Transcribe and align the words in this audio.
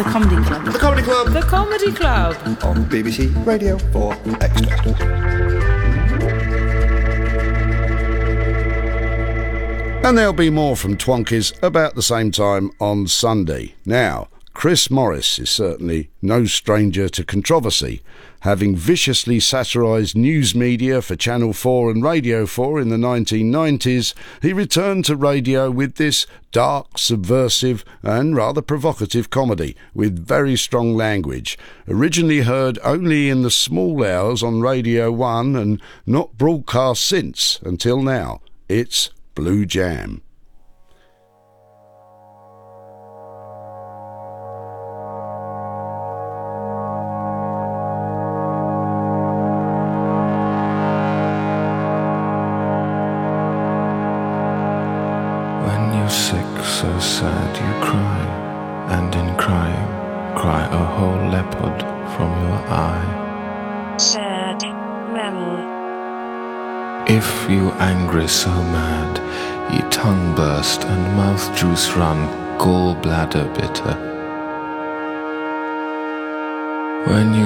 The 0.00 0.04
Comedy 0.08 0.42
Club. 0.42 0.64
The 0.64 0.78
Comedy 0.78 1.02
Club 1.02 1.28
The 1.28 1.40
Comedy 1.42 1.92
Club. 1.92 2.36
on 2.64 2.84
BBC 2.86 3.46
Radio 3.46 3.76
4 3.92 4.16
Extra. 4.40 5.90
And 10.02 10.16
there'll 10.16 10.32
be 10.32 10.48
more 10.48 10.74
from 10.74 10.96
Twonkies 10.96 11.52
about 11.62 11.96
the 11.96 12.02
same 12.02 12.30
time 12.30 12.70
on 12.80 13.08
Sunday. 13.08 13.74
Now, 13.84 14.28
Chris 14.60 14.90
Morris 14.90 15.38
is 15.38 15.48
certainly 15.48 16.10
no 16.20 16.44
stranger 16.44 17.08
to 17.08 17.24
controversy. 17.24 18.02
Having 18.40 18.76
viciously 18.76 19.40
satirised 19.40 20.14
news 20.14 20.54
media 20.54 21.00
for 21.00 21.16
Channel 21.16 21.54
4 21.54 21.90
and 21.90 22.04
Radio 22.04 22.44
4 22.44 22.78
in 22.78 22.90
the 22.90 22.98
1990s, 22.98 24.12
he 24.42 24.52
returned 24.52 25.06
to 25.06 25.16
radio 25.16 25.70
with 25.70 25.94
this 25.94 26.26
dark, 26.52 26.98
subversive, 26.98 27.86
and 28.02 28.36
rather 28.36 28.60
provocative 28.60 29.30
comedy 29.30 29.76
with 29.94 30.26
very 30.26 30.56
strong 30.56 30.94
language. 30.94 31.56
Originally 31.88 32.40
heard 32.40 32.78
only 32.84 33.30
in 33.30 33.40
the 33.40 33.50
small 33.50 34.04
hours 34.04 34.42
on 34.42 34.60
Radio 34.60 35.10
1 35.10 35.56
and 35.56 35.80
not 36.04 36.36
broadcast 36.36 37.02
since 37.02 37.58
until 37.62 38.02
now. 38.02 38.42
It's 38.68 39.08
Blue 39.34 39.64
Jam. 39.64 40.20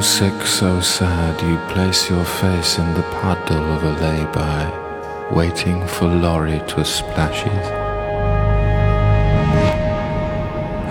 Sick 0.05 0.47
so 0.47 0.81
sad, 0.83 1.41
you 1.41 1.57
place 1.73 2.11
your 2.11 2.25
face 2.25 2.79
in 2.79 2.93
the 2.93 3.03
puddle 3.23 3.65
of 3.73 3.83
a 3.85 3.93
lay-by, 4.03 5.31
waiting 5.33 5.85
for 5.87 6.07
lorry 6.07 6.61
to 6.69 6.85
splash 6.85 7.47
it. 7.47 7.67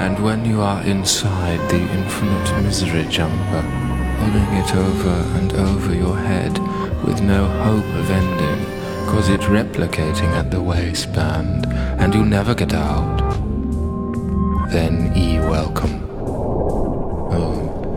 And 0.02 0.17
when 0.23 0.44
you 0.44 0.61
are 0.61 0.81
inside 0.83 1.59
the 1.70 1.80
infinite 1.80 2.64
misery 2.64 3.05
jumper, 3.05 3.61
pulling 4.17 4.53
it 4.58 4.75
over 4.75 5.38
and 5.38 5.53
over 5.53 5.94
your 5.94 6.17
head 6.17 6.58
with 7.05 7.22
no 7.22 7.45
hope 7.45 7.86
of 8.00 8.09
ending, 8.09 8.66
cause 9.05 9.30
it's 9.30 9.45
replicating 9.45 10.31
at 10.33 10.50
the 10.50 10.61
waistband, 10.61 11.67
and 12.02 12.16
you 12.16 12.25
never 12.25 12.55
get 12.55 12.73
out, 12.73 13.17
then 14.72 15.16
ye 15.16 15.38
welcome. 15.38 16.02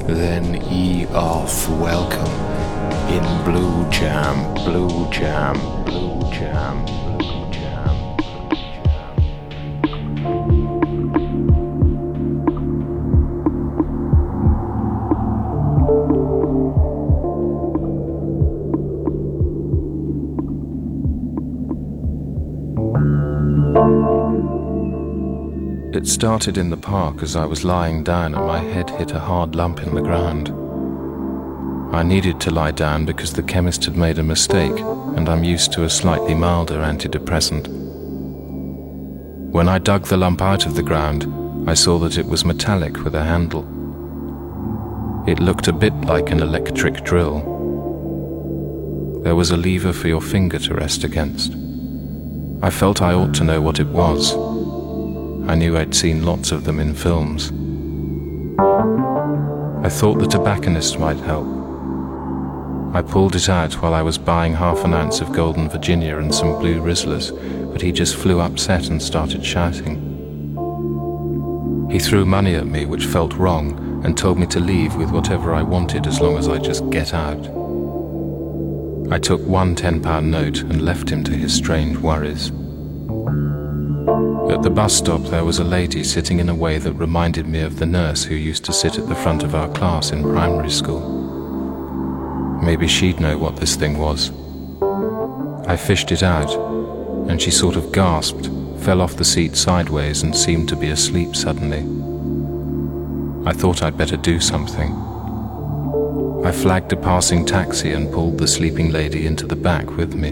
Then 0.06 0.54
ye 0.70 1.06
off 1.08 1.68
welcome 1.68 2.30
in 3.10 3.24
blue 3.44 3.90
jam, 3.90 4.54
blue 4.54 5.10
jam, 5.10 5.56
blue 5.84 6.20
jam. 6.30 7.05
It 25.96 26.06
started 26.06 26.58
in 26.58 26.68
the 26.68 26.76
park 26.76 27.22
as 27.22 27.36
I 27.36 27.46
was 27.46 27.64
lying 27.64 28.04
down 28.04 28.34
and 28.34 28.44
my 28.44 28.58
head 28.58 28.90
hit 28.90 29.12
a 29.12 29.18
hard 29.18 29.54
lump 29.54 29.80
in 29.80 29.94
the 29.94 30.02
ground. 30.02 30.50
I 31.94 32.02
needed 32.02 32.38
to 32.42 32.50
lie 32.50 32.72
down 32.72 33.06
because 33.06 33.32
the 33.32 33.42
chemist 33.42 33.86
had 33.86 33.96
made 33.96 34.18
a 34.18 34.22
mistake 34.22 34.78
and 34.78 35.26
I'm 35.26 35.42
used 35.42 35.72
to 35.72 35.84
a 35.84 35.88
slightly 35.88 36.34
milder 36.34 36.80
antidepressant. 36.80 37.68
When 39.52 39.70
I 39.70 39.78
dug 39.78 40.04
the 40.04 40.18
lump 40.18 40.42
out 40.42 40.66
of 40.66 40.74
the 40.74 40.82
ground, 40.82 41.32
I 41.66 41.72
saw 41.72 41.98
that 42.00 42.18
it 42.18 42.26
was 42.26 42.44
metallic 42.44 43.02
with 43.02 43.14
a 43.14 43.24
handle. 43.24 43.64
It 45.26 45.40
looked 45.40 45.66
a 45.66 45.72
bit 45.72 45.94
like 46.02 46.30
an 46.30 46.42
electric 46.42 47.04
drill. 47.04 47.40
There 49.24 49.34
was 49.34 49.50
a 49.50 49.56
lever 49.56 49.94
for 49.94 50.08
your 50.08 50.20
finger 50.20 50.58
to 50.58 50.74
rest 50.74 51.04
against. 51.04 51.54
I 52.62 52.68
felt 52.68 53.00
I 53.00 53.14
ought 53.14 53.34
to 53.36 53.44
know 53.44 53.62
what 53.62 53.80
it 53.80 53.88
was. 53.88 54.55
I 55.48 55.54
knew 55.54 55.76
I'd 55.76 55.94
seen 55.94 56.26
lots 56.26 56.50
of 56.50 56.64
them 56.64 56.80
in 56.80 56.92
films. 56.94 57.52
I 59.84 59.88
thought 59.88 60.18
the 60.18 60.26
tobacconist 60.26 60.98
might 60.98 61.18
help. 61.18 61.46
I 62.92 63.02
pulled 63.02 63.36
it 63.36 63.48
out 63.48 63.74
while 63.74 63.94
I 63.94 64.02
was 64.02 64.18
buying 64.18 64.54
half 64.54 64.84
an 64.84 64.92
ounce 64.92 65.20
of 65.20 65.32
Golden 65.32 65.68
Virginia 65.68 66.18
and 66.18 66.34
some 66.34 66.58
blue 66.58 66.80
Rizlas, 66.80 67.30
but 67.72 67.80
he 67.80 67.92
just 67.92 68.16
flew 68.16 68.40
upset 68.40 68.88
and 68.88 69.00
started 69.00 69.44
shouting. 69.44 70.02
He 71.90 72.00
threw 72.00 72.24
money 72.24 72.56
at 72.56 72.66
me, 72.66 72.84
which 72.84 73.06
felt 73.06 73.34
wrong, 73.34 74.02
and 74.04 74.18
told 74.18 74.38
me 74.38 74.46
to 74.46 74.58
leave 74.58 74.96
with 74.96 75.12
whatever 75.12 75.54
I 75.54 75.62
wanted 75.62 76.08
as 76.08 76.20
long 76.20 76.36
as 76.36 76.48
I 76.48 76.58
just 76.58 76.90
get 76.90 77.14
out. 77.14 77.46
I 79.12 79.18
took 79.20 79.40
one 79.46 79.76
£10 79.76 80.24
note 80.24 80.62
and 80.62 80.82
left 80.82 81.08
him 81.08 81.22
to 81.24 81.32
his 81.32 81.54
strange 81.54 81.96
worries. 81.98 82.50
At 84.50 84.62
the 84.62 84.70
bus 84.70 84.94
stop, 84.96 85.22
there 85.22 85.44
was 85.44 85.58
a 85.58 85.64
lady 85.64 86.04
sitting 86.04 86.38
in 86.38 86.48
a 86.48 86.54
way 86.54 86.78
that 86.78 86.92
reminded 86.92 87.48
me 87.48 87.60
of 87.62 87.78
the 87.78 87.86
nurse 87.86 88.22
who 88.22 88.36
used 88.36 88.64
to 88.66 88.72
sit 88.72 88.96
at 88.96 89.08
the 89.08 89.14
front 89.14 89.42
of 89.42 89.56
our 89.56 89.68
class 89.72 90.12
in 90.12 90.22
primary 90.22 90.70
school. 90.70 91.00
Maybe 92.62 92.86
she'd 92.86 93.18
know 93.18 93.36
what 93.36 93.56
this 93.56 93.74
thing 93.74 93.98
was. 93.98 94.30
I 95.66 95.76
fished 95.76 96.12
it 96.12 96.22
out, 96.22 96.54
and 97.28 97.42
she 97.42 97.50
sort 97.50 97.74
of 97.74 97.90
gasped, 97.90 98.48
fell 98.84 99.00
off 99.00 99.16
the 99.16 99.24
seat 99.24 99.56
sideways, 99.56 100.22
and 100.22 100.34
seemed 100.34 100.68
to 100.68 100.76
be 100.76 100.90
asleep 100.90 101.34
suddenly. 101.34 101.82
I 103.48 103.52
thought 103.52 103.82
I'd 103.82 103.98
better 103.98 104.16
do 104.16 104.38
something. 104.38 104.92
I 106.44 106.52
flagged 106.52 106.92
a 106.92 106.96
passing 106.96 107.44
taxi 107.44 107.90
and 107.90 108.12
pulled 108.12 108.38
the 108.38 108.46
sleeping 108.46 108.92
lady 108.92 109.26
into 109.26 109.44
the 109.44 109.56
back 109.56 109.96
with 109.96 110.14
me. 110.14 110.30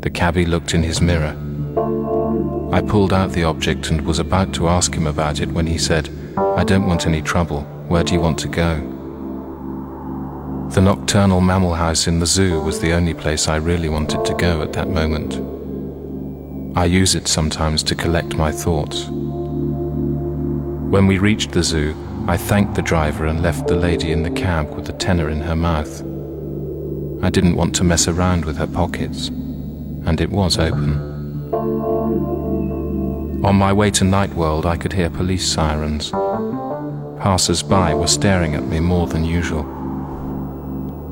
The 0.00 0.10
cabbie 0.10 0.46
looked 0.46 0.74
in 0.74 0.82
his 0.82 1.00
mirror. 1.00 1.36
I 2.72 2.80
pulled 2.80 3.12
out 3.12 3.32
the 3.32 3.44
object 3.44 3.90
and 3.90 4.00
was 4.00 4.18
about 4.18 4.54
to 4.54 4.66
ask 4.66 4.94
him 4.94 5.06
about 5.06 5.40
it 5.40 5.50
when 5.50 5.66
he 5.66 5.76
said, 5.76 6.08
I 6.38 6.64
don't 6.64 6.86
want 6.86 7.06
any 7.06 7.20
trouble. 7.20 7.64
Where 7.88 8.02
do 8.02 8.14
you 8.14 8.20
want 8.20 8.38
to 8.38 8.48
go? 8.48 8.76
The 10.70 10.80
nocturnal 10.80 11.42
mammal 11.42 11.74
house 11.74 12.06
in 12.06 12.18
the 12.18 12.24
zoo 12.24 12.62
was 12.62 12.80
the 12.80 12.94
only 12.94 13.12
place 13.12 13.46
I 13.46 13.56
really 13.56 13.90
wanted 13.90 14.24
to 14.24 14.32
go 14.32 14.62
at 14.62 14.72
that 14.72 14.88
moment. 14.88 15.34
I 16.74 16.86
use 16.86 17.14
it 17.14 17.28
sometimes 17.28 17.82
to 17.82 17.94
collect 17.94 18.36
my 18.36 18.50
thoughts. 18.50 19.04
When 19.10 21.06
we 21.06 21.18
reached 21.18 21.52
the 21.52 21.62
zoo, 21.62 21.94
I 22.26 22.38
thanked 22.38 22.74
the 22.74 22.80
driver 22.80 23.26
and 23.26 23.42
left 23.42 23.68
the 23.68 23.76
lady 23.76 24.12
in 24.12 24.22
the 24.22 24.30
cab 24.30 24.74
with 24.74 24.88
a 24.88 24.94
tenner 24.94 25.28
in 25.28 25.42
her 25.42 25.56
mouth. 25.56 26.00
I 27.22 27.28
didn't 27.28 27.56
want 27.56 27.74
to 27.76 27.84
mess 27.84 28.08
around 28.08 28.46
with 28.46 28.56
her 28.56 28.66
pockets, 28.66 29.28
and 29.28 30.22
it 30.22 30.30
was 30.30 30.56
open. 30.56 31.11
On 33.44 33.56
my 33.56 33.72
way 33.72 33.90
to 33.90 34.04
Nightworld, 34.04 34.66
I 34.66 34.76
could 34.76 34.92
hear 34.92 35.10
police 35.10 35.44
sirens. 35.44 36.12
Passers 37.20 37.60
by 37.60 37.92
were 37.92 38.06
staring 38.06 38.54
at 38.54 38.68
me 38.68 38.78
more 38.78 39.08
than 39.08 39.24
usual. 39.24 39.64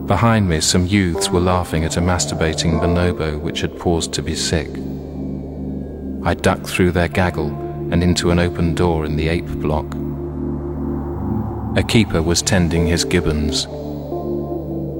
Behind 0.06 0.49
me, 0.49 0.61
some 0.61 0.87
youths 0.87 1.29
were 1.29 1.41
laughing 1.41 1.85
at 1.85 1.97
a 1.97 2.00
masturbating 2.00 2.81
bonobo 2.81 3.37
which 3.41 3.62
had 3.62 3.77
paused 3.77 4.12
to 4.12 4.23
be 4.23 4.37
sick. 4.37 4.69
I 6.25 6.35
ducked 6.35 6.69
through 6.69 6.93
their 6.93 7.09
gaggle 7.09 7.49
and 7.93 8.00
into 8.00 8.31
an 8.31 8.38
open 8.38 8.77
door 8.77 9.05
in 9.05 9.17
the 9.17 9.27
ape 9.27 9.47
block. 9.47 9.87
A 11.77 11.82
keeper 11.82 12.23
was 12.23 12.43
tending 12.43 12.87
his 12.87 13.05
gibbons. 13.05 13.62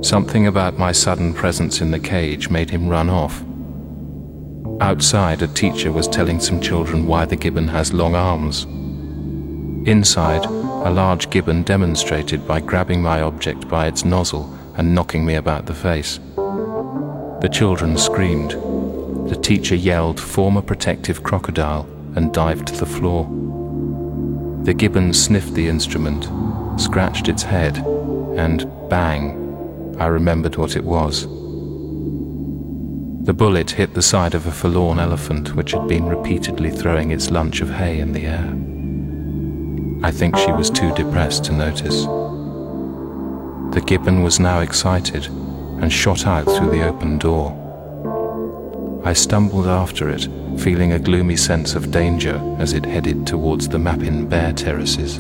Something 0.05 0.49
about 0.49 0.79
my 0.79 0.91
sudden 0.91 1.33
presence 1.33 1.81
in 1.81 1.93
the 1.93 2.01
cage 2.01 2.51
made 2.51 2.71
him 2.71 2.89
run 2.89 3.09
off. 3.09 3.45
Outside, 4.81 5.43
a 5.43 5.47
teacher 5.47 5.93
was 5.93 6.09
telling 6.09 6.41
some 6.41 6.59
children 6.59 7.07
why 7.07 7.27
the 7.27 7.37
gibbon 7.37 7.69
has 7.69 7.93
long 7.93 8.15
arms. 8.15 8.65
Inside, 9.87 10.47
a 10.47 10.91
large 10.91 11.29
gibbon 11.29 11.65
demonstrated 11.65 12.49
by 12.49 12.61
grabbing 12.61 13.03
my 13.03 13.21
object 13.21 13.69
by 13.69 13.87
its 13.87 14.07
nozzle 14.07 14.51
and 14.77 14.95
knocking 14.95 15.27
me 15.27 15.35
about 15.35 15.67
the 15.67 15.75
face. 15.75 16.19
The 16.37 17.51
children 17.53 17.99
screamed. 17.99 18.53
The 19.29 19.39
teacher 19.43 19.75
yelled, 19.75 20.19
Form 20.19 20.57
a 20.57 20.63
protective 20.63 21.23
crocodile, 21.23 21.87
and 22.17 22.33
dived 22.33 22.69
to 22.69 22.77
the 22.77 22.87
floor. 22.87 23.25
The 24.65 24.73
gibbon 24.73 25.13
sniffed 25.13 25.53
the 25.53 25.69
instrument, 25.69 26.27
scratched 26.81 27.29
its 27.29 27.43
head, 27.43 27.77
and 28.37 28.67
bang, 28.89 29.97
I 29.99 30.07
remembered 30.07 30.57
what 30.57 30.75
it 30.75 30.85
was. 30.85 31.27
The 33.23 33.35
bullet 33.35 33.73
hit 33.73 33.93
the 33.93 34.01
side 34.01 34.35
of 34.35 34.47
a 34.47 34.51
forlorn 34.51 34.99
elephant 34.99 35.55
which 35.55 35.73
had 35.73 35.87
been 35.87 36.07
repeatedly 36.07 36.71
throwing 36.71 37.11
its 37.11 37.31
lunch 37.31 37.61
of 37.61 37.69
hay 37.69 38.01
in 38.01 38.13
the 38.13 38.25
air. 38.25 38.55
I 40.03 40.11
think 40.11 40.39
she 40.39 40.51
was 40.53 40.71
too 40.71 40.95
depressed 40.95 41.45
to 41.45 41.53
notice. 41.53 42.05
The 43.75 43.83
gibbon 43.87 44.23
was 44.23 44.41
now 44.41 44.61
excited 44.61 45.27
and 45.27 45.93
shot 45.93 46.27
out 46.27 46.47
through 46.47 46.71
the 46.71 46.89
open 46.89 47.19
door. 47.19 47.53
I 49.05 49.13
stumbled 49.13 49.67
after 49.67 50.09
it, 50.09 50.27
feeling 50.59 50.95
a 50.95 50.99
gloomy 50.99 51.37
sense 51.37 51.75
of 51.75 51.91
danger 51.91 52.41
as 52.59 52.73
it 52.73 52.87
headed 52.87 53.27
towards 53.27 53.69
the 53.69 53.79
Mappin 53.79 54.29
Bear 54.31 54.55
Terraces. 54.55 55.17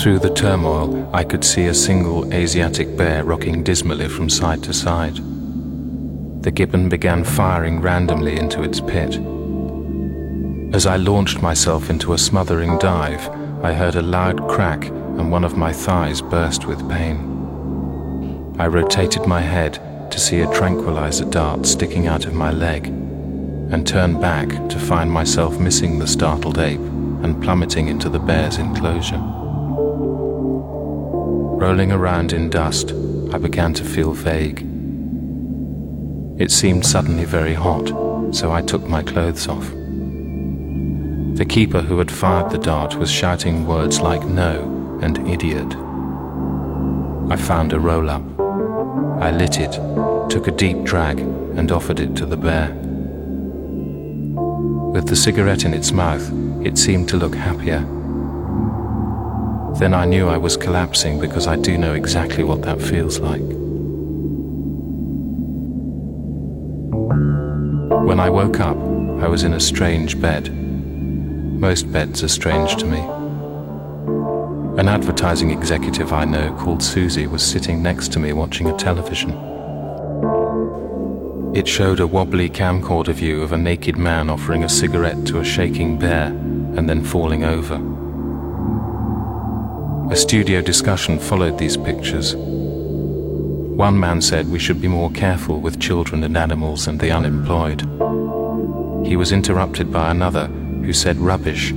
Through 0.00 0.20
the 0.20 0.32
turmoil, 0.32 1.10
I 1.12 1.24
could 1.24 1.44
see 1.44 1.66
a 1.66 1.74
single 1.74 2.32
Asiatic 2.32 2.96
bear 2.96 3.24
rocking 3.24 3.64
dismally 3.64 4.08
from 4.08 4.30
side 4.30 4.62
to 4.62 4.72
side. 4.72 5.18
The 6.42 6.50
gibbon 6.50 6.88
began 6.88 7.22
firing 7.22 7.80
randomly 7.80 8.36
into 8.36 8.64
its 8.64 8.80
pit. 8.80 9.14
As 10.74 10.86
I 10.86 10.96
launched 10.96 11.40
myself 11.40 11.88
into 11.88 12.14
a 12.14 12.18
smothering 12.18 12.78
dive, 12.78 13.28
I 13.62 13.72
heard 13.72 13.94
a 13.94 14.02
loud 14.02 14.48
crack 14.48 14.86
and 14.86 15.30
one 15.30 15.44
of 15.44 15.56
my 15.56 15.72
thighs 15.72 16.20
burst 16.20 16.66
with 16.66 16.88
pain. 16.90 18.56
I 18.58 18.66
rotated 18.66 19.24
my 19.24 19.40
head 19.40 20.10
to 20.10 20.18
see 20.18 20.40
a 20.40 20.52
tranquilizer 20.52 21.26
dart 21.26 21.64
sticking 21.64 22.08
out 22.08 22.26
of 22.26 22.34
my 22.34 22.50
leg 22.50 22.88
and 22.88 23.86
turned 23.86 24.20
back 24.20 24.48
to 24.68 24.80
find 24.80 25.12
myself 25.12 25.60
missing 25.60 26.00
the 26.00 26.08
startled 26.08 26.58
ape 26.58 26.80
and 27.22 27.40
plummeting 27.40 27.86
into 27.86 28.08
the 28.08 28.18
bear's 28.18 28.58
enclosure. 28.58 29.22
Rolling 31.62 31.92
around 31.92 32.32
in 32.32 32.50
dust, 32.50 32.90
I 33.32 33.38
began 33.38 33.74
to 33.74 33.84
feel 33.84 34.12
vague. 34.12 34.71
It 36.38 36.50
seemed 36.50 36.86
suddenly 36.86 37.24
very 37.24 37.54
hot, 37.54 37.88
so 38.34 38.50
I 38.52 38.62
took 38.62 38.86
my 38.86 39.02
clothes 39.02 39.48
off. 39.48 39.70
The 41.36 41.46
keeper 41.46 41.80
who 41.80 41.98
had 41.98 42.10
fired 42.10 42.50
the 42.50 42.58
dart 42.58 42.96
was 42.96 43.10
shouting 43.10 43.66
words 43.66 44.00
like 44.00 44.24
no 44.24 44.98
and 45.02 45.18
idiot. 45.28 45.76
I 47.30 47.36
found 47.36 47.72
a 47.72 47.80
roll 47.80 48.08
up. 48.10 48.22
I 49.20 49.30
lit 49.30 49.58
it, 49.60 49.72
took 50.30 50.46
a 50.46 50.52
deep 50.52 50.82
drag, 50.84 51.20
and 51.20 51.70
offered 51.70 52.00
it 52.00 52.16
to 52.16 52.26
the 52.26 52.36
bear. 52.36 52.72
With 54.92 55.08
the 55.08 55.16
cigarette 55.16 55.64
in 55.64 55.74
its 55.74 55.92
mouth, 55.92 56.30
it 56.64 56.78
seemed 56.78 57.08
to 57.10 57.16
look 57.16 57.34
happier. 57.34 57.80
Then 59.78 59.94
I 59.94 60.04
knew 60.04 60.28
I 60.28 60.36
was 60.38 60.56
collapsing 60.56 61.20
because 61.20 61.46
I 61.46 61.56
do 61.56 61.78
know 61.78 61.94
exactly 61.94 62.44
what 62.44 62.62
that 62.62 62.80
feels 62.80 63.18
like. 63.18 63.61
When 68.12 68.20
I 68.20 68.28
woke 68.28 68.60
up, 68.60 68.76
I 69.22 69.26
was 69.26 69.42
in 69.42 69.54
a 69.54 69.58
strange 69.58 70.20
bed. 70.20 70.54
Most 70.54 71.90
beds 71.90 72.22
are 72.22 72.28
strange 72.28 72.76
to 72.76 72.84
me. 72.84 72.98
An 74.78 74.86
advertising 74.86 75.50
executive 75.50 76.12
I 76.12 76.26
know 76.26 76.54
called 76.58 76.82
Susie 76.82 77.26
was 77.26 77.42
sitting 77.42 77.82
next 77.82 78.12
to 78.12 78.18
me 78.18 78.34
watching 78.34 78.68
a 78.68 78.76
television. 78.76 79.30
It 81.54 81.66
showed 81.66 82.00
a 82.00 82.06
wobbly 82.06 82.50
camcorder 82.50 83.14
view 83.14 83.40
of 83.40 83.52
a 83.52 83.56
naked 83.56 83.96
man 83.96 84.28
offering 84.28 84.62
a 84.62 84.68
cigarette 84.68 85.24
to 85.28 85.40
a 85.40 85.44
shaking 85.44 85.98
bear 85.98 86.26
and 86.26 86.86
then 86.86 87.02
falling 87.02 87.44
over. 87.44 87.76
A 90.12 90.16
studio 90.16 90.60
discussion 90.60 91.18
followed 91.18 91.56
these 91.56 91.78
pictures. 91.78 92.36
One 93.82 93.98
man 93.98 94.20
said 94.20 94.48
we 94.48 94.60
should 94.60 94.80
be 94.80 94.86
more 94.86 95.10
careful 95.10 95.60
with 95.60 95.80
children 95.80 96.22
and 96.22 96.36
animals 96.36 96.86
and 96.86 97.00
the 97.00 97.10
unemployed. 97.10 97.80
He 99.04 99.16
was 99.16 99.32
interrupted 99.32 99.92
by 99.92 100.12
another 100.12 100.46
who 100.46 100.92
said 100.92 101.16
rubbish 101.16 101.72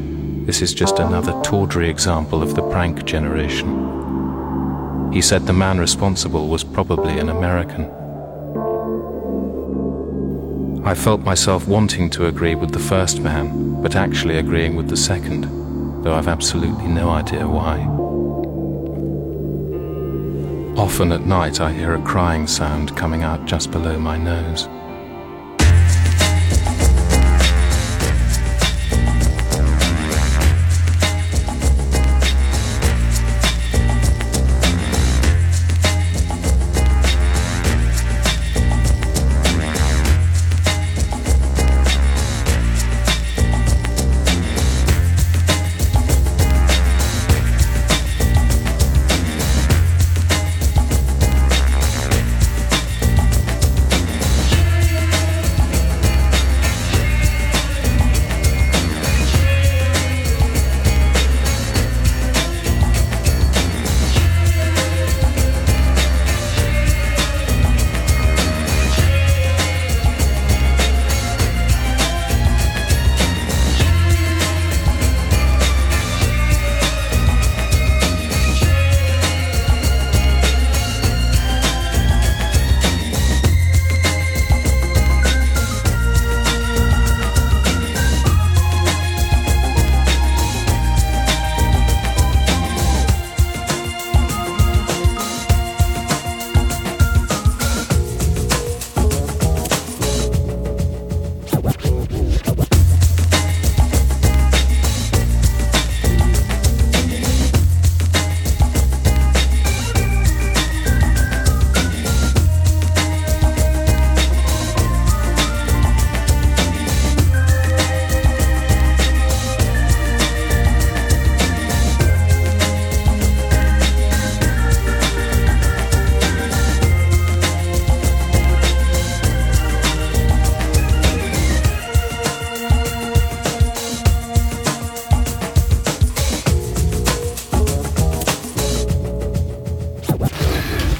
this 0.45 0.61
is 0.61 0.75
just 0.75 0.99
another 0.99 1.31
tawdry 1.41 1.89
example 1.89 2.43
of 2.43 2.53
the 2.53 2.61
prank 2.69 3.05
generation. 3.05 5.11
He 5.11 5.19
said 5.19 5.47
the 5.47 5.53
man 5.53 5.79
responsible 5.79 6.47
was 6.47 6.63
probably 6.63 7.17
an 7.17 7.29
American. 7.29 7.85
I 10.85 10.93
felt 10.93 11.21
myself 11.21 11.67
wanting 11.67 12.11
to 12.11 12.27
agree 12.27 12.53
with 12.53 12.69
the 12.69 12.87
first 12.93 13.19
man, 13.19 13.81
but 13.81 13.95
actually 13.95 14.37
agreeing 14.37 14.75
with 14.75 14.89
the 14.89 15.03
second, 15.11 15.45
though 16.03 16.13
I've 16.13 16.27
absolutely 16.27 16.85
no 16.85 17.09
idea 17.09 17.47
why. 17.47 17.94
Often 20.77 21.13
at 21.13 21.25
night 21.25 21.61
I 21.61 21.71
hear 21.71 21.93
a 21.93 22.01
crying 22.01 22.47
sound 22.47 22.97
coming 22.97 23.23
out 23.23 23.45
just 23.45 23.71
below 23.71 23.97
my 23.97 24.17
nose. 24.17 24.67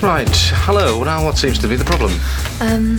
Right, 0.06 0.30
hello. 0.66 1.04
Now, 1.04 1.26
what 1.26 1.36
seems 1.36 1.58
to 1.58 1.68
be 1.68 1.76
the 1.76 1.84
problem? 1.84 2.12
Um, 2.62 2.98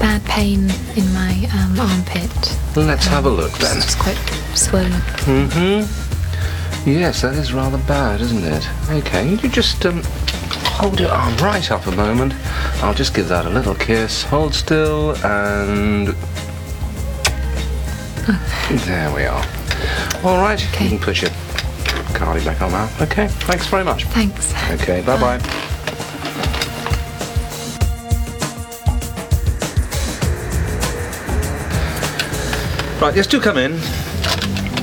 bad 0.00 0.24
pain 0.24 0.70
in 0.96 1.12
my 1.12 1.48
um, 1.54 1.78
armpit. 1.78 2.32
Let's 2.74 3.06
have 3.06 3.26
a 3.26 3.30
look 3.30 3.52
then. 3.58 3.76
It's 3.76 3.94
quite 3.94 4.16
swollen. 4.52 4.90
Mm-hmm. 5.22 6.90
Yes, 6.90 7.22
that 7.22 7.34
is 7.34 7.52
rather 7.52 7.78
bad, 7.78 8.20
isn't 8.20 8.42
it? 8.42 8.68
Okay, 8.90 9.28
you 9.28 9.48
just 9.48 9.86
um, 9.86 10.02
hold 10.64 10.98
your 10.98 11.12
arm 11.12 11.36
right 11.36 11.70
up 11.70 11.86
a 11.86 11.92
moment. 11.92 12.34
I'll 12.82 12.92
just 12.92 13.14
give 13.14 13.28
that 13.28 13.46
a 13.46 13.50
little 13.50 13.76
kiss. 13.76 14.24
Hold 14.24 14.52
still 14.52 15.14
and. 15.24 16.08
There 18.84 19.14
we 19.14 19.26
are. 19.26 19.46
All 20.24 20.38
right. 20.38 20.60
Okay. 20.74 20.84
You 20.86 20.90
can 20.90 20.98
put 20.98 21.22
your 21.22 21.30
cardi 22.14 22.44
back 22.44 22.60
on 22.62 22.72
now. 22.72 22.90
Okay. 23.00 23.28
Thanks 23.28 23.68
very 23.68 23.84
much. 23.84 24.06
Thanks. 24.06 24.52
Okay. 24.72 25.02
Bye 25.02 25.20
bye. 25.38 25.62
Right. 33.00 33.14
Yes. 33.14 33.26
Do 33.26 33.40
come 33.40 33.58
in. 33.58 33.72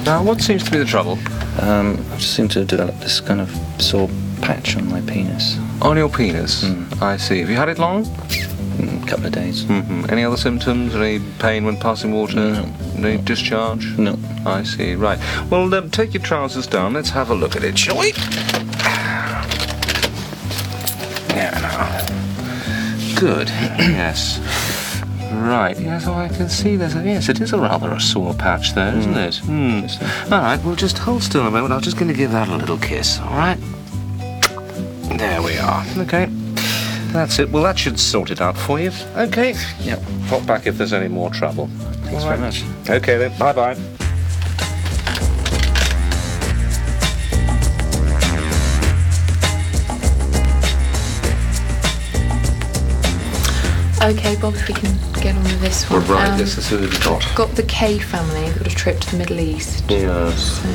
Now, 0.05 0.21
what 0.23 0.41
seems 0.41 0.63
to 0.63 0.71
be 0.71 0.77
the 0.77 0.85
trouble? 0.85 1.17
Um, 1.61 2.05
I 2.11 2.17
just 2.17 2.35
seem 2.35 2.47
to 2.49 2.59
have 2.59 2.67
developed 2.67 2.99
this 3.01 3.19
kind 3.19 3.41
of 3.41 3.49
sore 3.81 4.09
patch 4.41 4.75
on 4.77 4.89
my 4.89 5.01
penis. 5.01 5.57
On 5.81 5.97
your 5.97 6.09
penis. 6.09 6.63
Mm. 6.63 7.01
I 7.01 7.17
see. 7.17 7.39
Have 7.39 7.49
you 7.49 7.55
had 7.55 7.69
it 7.69 7.79
long? 7.79 8.05
Mm, 8.05 9.03
A 9.03 9.07
couple 9.07 9.25
of 9.25 9.31
days. 9.31 9.63
hmm 9.63 10.05
Any 10.09 10.23
other 10.23 10.37
symptoms? 10.37 10.95
Any 10.95 11.19
pain 11.39 11.65
when 11.65 11.77
passing 11.77 12.11
water? 12.13 12.35
No. 12.35 12.65
Any 12.97 13.17
discharge? 13.17 13.97
No. 13.97 14.17
I 14.45 14.63
see. 14.63 14.95
Right. 14.95 15.19
Well, 15.49 15.73
um, 15.73 15.89
take 15.89 16.13
your 16.13 16.23
trousers 16.23 16.67
down. 16.67 16.93
Let's 16.93 17.09
have 17.11 17.29
a 17.29 17.35
look 17.35 17.55
at 17.55 17.63
it, 17.63 17.77
shall 17.77 17.97
we? 17.97 18.13
Yeah. 21.35 21.57
Now. 21.61 23.19
Good. 23.19 23.49
yes. 23.79 24.39
Right. 25.33 25.79
Yes. 25.79 26.05
Oh, 26.07 26.13
I 26.13 26.27
can 26.29 26.49
see 26.49 26.75
there's 26.75 26.95
a 26.95 27.03
yes. 27.03 27.29
It 27.29 27.41
is 27.41 27.53
a 27.53 27.57
rather 27.59 27.91
a 27.91 27.99
sore 27.99 28.33
patch 28.33 28.73
there, 28.73 28.95
isn't 28.95 29.17
it? 29.17 29.37
Hmm. 29.37 29.79
Yes, 29.79 29.99
sir. 29.99 30.35
All 30.35 30.41
right. 30.41 30.63
Well, 30.63 30.75
just 30.75 30.97
hold 30.97 31.23
still 31.23 31.45
a 31.45 31.51
moment. 31.51 31.73
I'm 31.73 31.81
just 31.81 31.97
going 31.97 32.09
to 32.11 32.17
give 32.17 32.31
that 32.31 32.47
a 32.47 32.55
little 32.55 32.77
kiss. 32.77 33.19
All 33.19 33.37
right. 33.37 33.57
There 35.17 35.41
we 35.41 35.57
are. 35.57 35.85
Okay. 35.97 36.27
That's 37.11 37.39
it. 37.39 37.49
Well, 37.49 37.63
that 37.63 37.77
should 37.77 37.99
sort 37.99 38.31
it 38.31 38.41
out 38.41 38.57
for 38.57 38.79
you. 38.79 38.91
Okay. 39.15 39.55
Yep. 39.81 40.01
Pop 40.27 40.45
back 40.45 40.65
if 40.65 40.77
there's 40.77 40.93
any 40.93 41.07
more 41.07 41.29
trouble. 41.29 41.67
Thanks 42.05 42.23
very 42.23 42.39
much. 42.39 42.63
Okay 42.89 43.17
then. 43.17 43.37
Bye 43.37 43.53
bye. 43.53 43.77
Okay, 54.03 54.35
Bob, 54.35 54.53
if 54.55 54.67
we 54.67 54.73
can 54.73 55.12
get 55.23 55.35
on 55.35 55.43
with 55.43 55.61
this 55.61 55.89
one. 55.89 56.05
Right. 56.07 56.29
Um, 56.29 56.39
yes. 56.39 56.55
That's 56.55 56.69
who 56.69 56.79
we've 56.79 57.03
got. 57.03 57.25
Got 57.35 57.49
the 57.55 57.63
K 57.63 57.97
family. 57.99 58.51
Got 58.57 58.67
a 58.67 58.75
trip 58.75 58.99
to 58.99 59.11
the 59.11 59.17
Middle 59.17 59.39
East. 59.39 59.83
Yes. 59.89 60.61
So, 60.61 60.69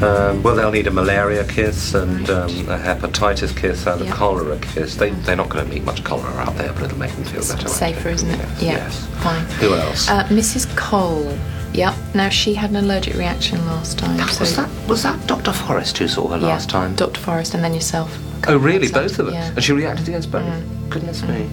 Um, 0.00 0.42
well, 0.42 0.56
they'll 0.56 0.70
need 0.70 0.86
a 0.86 0.90
malaria 0.90 1.44
kiss 1.44 1.92
and 1.92 2.28
um, 2.30 2.50
a 2.70 2.78
hepatitis 2.78 3.54
kiss 3.54 3.86
and 3.86 4.02
Yeah. 4.02 4.10
a 4.10 4.14
cholera 4.14 4.58
kiss. 4.58 4.96
They, 4.96 5.10
they're 5.10 5.36
not 5.36 5.50
going 5.50 5.66
to 5.66 5.70
meet 5.70 5.84
much 5.84 6.02
cholera 6.04 6.32
out 6.36 6.56
there, 6.56 6.72
but 6.72 6.84
it'll 6.84 6.98
make 6.98 7.12
them 7.12 7.24
feel 7.24 7.40
it's 7.40 7.52
better. 7.52 7.68
safer, 7.68 8.08
isn't 8.08 8.30
it? 8.30 8.38
Yes. 8.38 8.62
Yeah. 8.62 8.72
yes. 8.76 9.06
Fine. 9.22 9.44
Who 9.60 9.74
else? 9.74 10.08
Uh, 10.08 10.24
Mrs. 10.28 10.74
Cole. 10.74 11.36
Yep. 11.74 11.94
Now 12.14 12.30
she 12.30 12.54
had 12.54 12.70
an 12.70 12.76
allergic 12.76 13.14
reaction 13.14 13.64
last 13.66 13.98
time. 13.98 14.18
so 14.28 14.40
was 14.40 14.56
that 14.56 14.68
was 14.88 15.02
that 15.02 15.24
Dr. 15.28 15.52
Forrest 15.52 15.98
who 15.98 16.08
saw 16.08 16.26
her 16.28 16.38
yeah, 16.38 16.46
last 16.46 16.68
time? 16.70 16.96
Dr. 16.96 17.20
Forrest, 17.20 17.54
and 17.54 17.62
then 17.62 17.74
yourself. 17.74 18.18
oh, 18.48 18.56
really? 18.56 18.90
Both 18.90 19.18
of 19.18 19.26
them? 19.26 19.34
Yeah. 19.34 19.52
And 19.54 19.62
she 19.62 19.72
reacted 19.72 20.08
against 20.08 20.32
both? 20.32 20.42
Mm. 20.42 20.88
Goodness 20.88 21.22
me. 21.22 21.48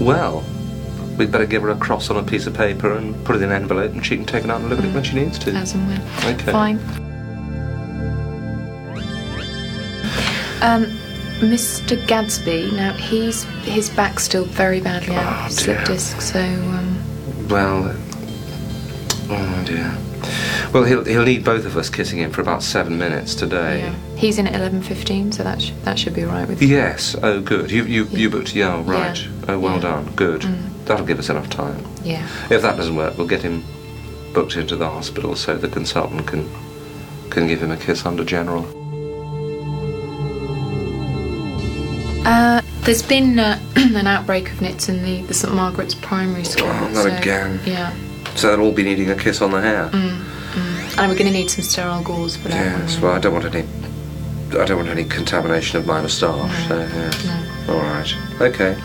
Well, 0.00 0.44
we'd 1.18 1.30
better 1.32 1.46
give 1.46 1.62
her 1.62 1.70
a 1.70 1.76
cross 1.76 2.10
on 2.10 2.16
a 2.16 2.22
piece 2.22 2.46
of 2.46 2.54
paper 2.54 2.92
and 2.96 3.14
put 3.24 3.36
it 3.36 3.42
in 3.42 3.50
an 3.50 3.62
envelope, 3.62 3.92
and 3.92 4.04
she 4.04 4.16
can 4.16 4.24
take 4.26 4.44
it 4.44 4.50
out 4.50 4.60
and 4.60 4.70
look 4.70 4.78
at 4.78 4.84
it 4.84 4.94
when 4.94 5.04
she 5.04 5.14
needs 5.14 5.38
to. 5.40 5.52
As 5.52 5.74
and 5.74 5.86
when. 5.88 6.00
Okay. 6.34 6.52
Fine. 6.52 6.78
Um, 10.62 10.86
Mr. 11.40 11.96
Gadsby. 12.06 12.70
Now 12.72 12.92
he's 12.92 13.42
his 13.64 13.90
back's 13.90 14.22
still 14.24 14.44
very 14.44 14.80
badly 14.80 15.14
out. 15.16 15.46
Oh, 15.46 15.48
slip 15.52 15.84
disc. 15.86 16.20
So 16.20 16.38
um, 16.40 17.48
Well, 17.48 17.96
oh 19.30 19.64
dear. 19.66 19.96
Well, 20.72 20.84
he'll 20.84 21.04
he'll 21.04 21.24
need 21.24 21.44
both 21.44 21.66
of 21.66 21.76
us 21.76 21.90
kissing 21.90 22.20
him 22.20 22.30
for 22.30 22.40
about 22.42 22.62
seven 22.62 22.96
minutes 22.96 23.34
today. 23.34 23.80
yeah. 23.80 23.94
he's 24.16 24.38
in 24.38 24.46
at 24.46 24.54
eleven 24.54 24.82
fifteen. 24.82 25.32
So 25.32 25.42
that 25.42 25.60
sh- 25.60 25.72
that 25.82 25.98
should 25.98 26.14
be 26.14 26.22
all 26.22 26.30
right 26.30 26.46
with 26.46 26.62
you. 26.62 26.68
Yes. 26.68 27.16
Oh, 27.20 27.40
good. 27.40 27.72
You 27.72 27.82
you 27.84 28.04
you 28.04 28.30
booked. 28.30 28.54
Yeah. 28.54 28.80
Right. 28.86 29.20
Yeah. 29.20 29.28
Oh, 29.48 29.58
well 29.58 29.74
Yeah. 29.76 29.80
done. 29.82 30.12
Good. 30.14 30.42
Mm. 30.42 30.68
That'll 30.92 31.06
give 31.06 31.18
us 31.18 31.30
enough 31.30 31.48
time. 31.48 31.82
Yeah. 32.04 32.22
If 32.50 32.60
that 32.60 32.76
doesn't 32.76 32.94
work, 32.94 33.16
we'll 33.16 33.26
get 33.26 33.40
him 33.40 33.64
booked 34.34 34.56
into 34.56 34.76
the 34.76 34.88
hospital 34.90 35.34
so 35.36 35.56
the 35.56 35.68
consultant 35.68 36.26
can 36.26 36.50
can 37.30 37.46
give 37.46 37.62
him 37.62 37.70
a 37.70 37.78
kiss 37.78 38.04
under 38.04 38.24
general. 38.24 38.66
Uh, 42.26 42.60
there's 42.82 43.02
been 43.02 43.38
uh, 43.38 43.58
an 43.76 44.06
outbreak 44.06 44.52
of 44.52 44.60
nits 44.60 44.90
in 44.90 45.02
the, 45.02 45.22
the 45.22 45.32
St 45.34 45.54
Margaret's 45.54 45.94
primary 45.94 46.44
school. 46.44 46.66
Oh, 46.68 46.88
not 46.92 47.06
again. 47.06 47.58
Yeah. 47.64 47.94
So 48.34 48.48
they'll 48.54 48.66
all 48.66 48.72
be 48.72 48.82
needing 48.82 49.08
a 49.10 49.16
kiss 49.16 49.40
on 49.40 49.50
the 49.50 49.62
hair. 49.62 49.88
Mm, 49.88 50.98
And 50.98 51.10
we're 51.10 51.16
going 51.18 51.32
to 51.32 51.38
need 51.38 51.50
some 51.50 51.64
sterile 51.64 52.02
gauze 52.02 52.36
for 52.36 52.48
that. 52.48 52.80
Yes. 52.80 53.00
Well, 53.00 53.12
I 53.12 53.18
don't 53.18 53.32
want 53.32 53.46
any. 53.46 53.66
I 54.60 54.66
don't 54.66 54.76
want 54.76 54.88
any 54.90 55.04
contamination 55.04 55.78
of 55.78 55.86
my 55.86 56.02
moustache. 56.02 56.68
So 56.68 56.78
yes. 56.78 57.24
No. 57.66 57.74
All 57.74 57.80
right. 57.80 58.14
Okay. 58.42 58.76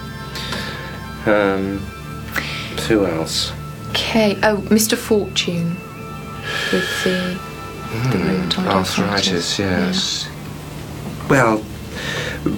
Um. 1.25 1.85
Who 2.87 3.05
else? 3.05 3.51
Okay. 3.89 4.37
Oh, 4.43 4.57
Mr. 4.67 4.97
Fortune 4.97 5.75
with 6.71 7.03
the, 7.03 7.39
the 8.11 8.17
rheumatoid 8.17 8.65
Arthritis. 8.67 9.59
Yes. 9.59 10.29
Well, 11.29 11.63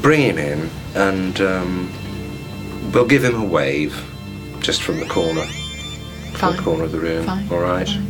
bring 0.02 0.22
him 0.22 0.38
in, 0.38 0.70
and 0.96 1.42
um, 1.42 2.92
we'll 2.94 3.08
give 3.08 3.24
him 3.24 3.42
a 3.42 3.46
wave, 3.46 4.00
just 4.60 4.84
from 4.84 5.00
the 5.00 5.08
corner, 5.08 5.46
from 6.34 6.56
the 6.56 6.62
corner 6.62 6.84
of 6.84 6.92
the 6.92 7.00
room. 7.00 7.26
Fine. 7.26 7.52
All 7.52 7.60
right. 7.60 7.88
Fine. 7.88 8.06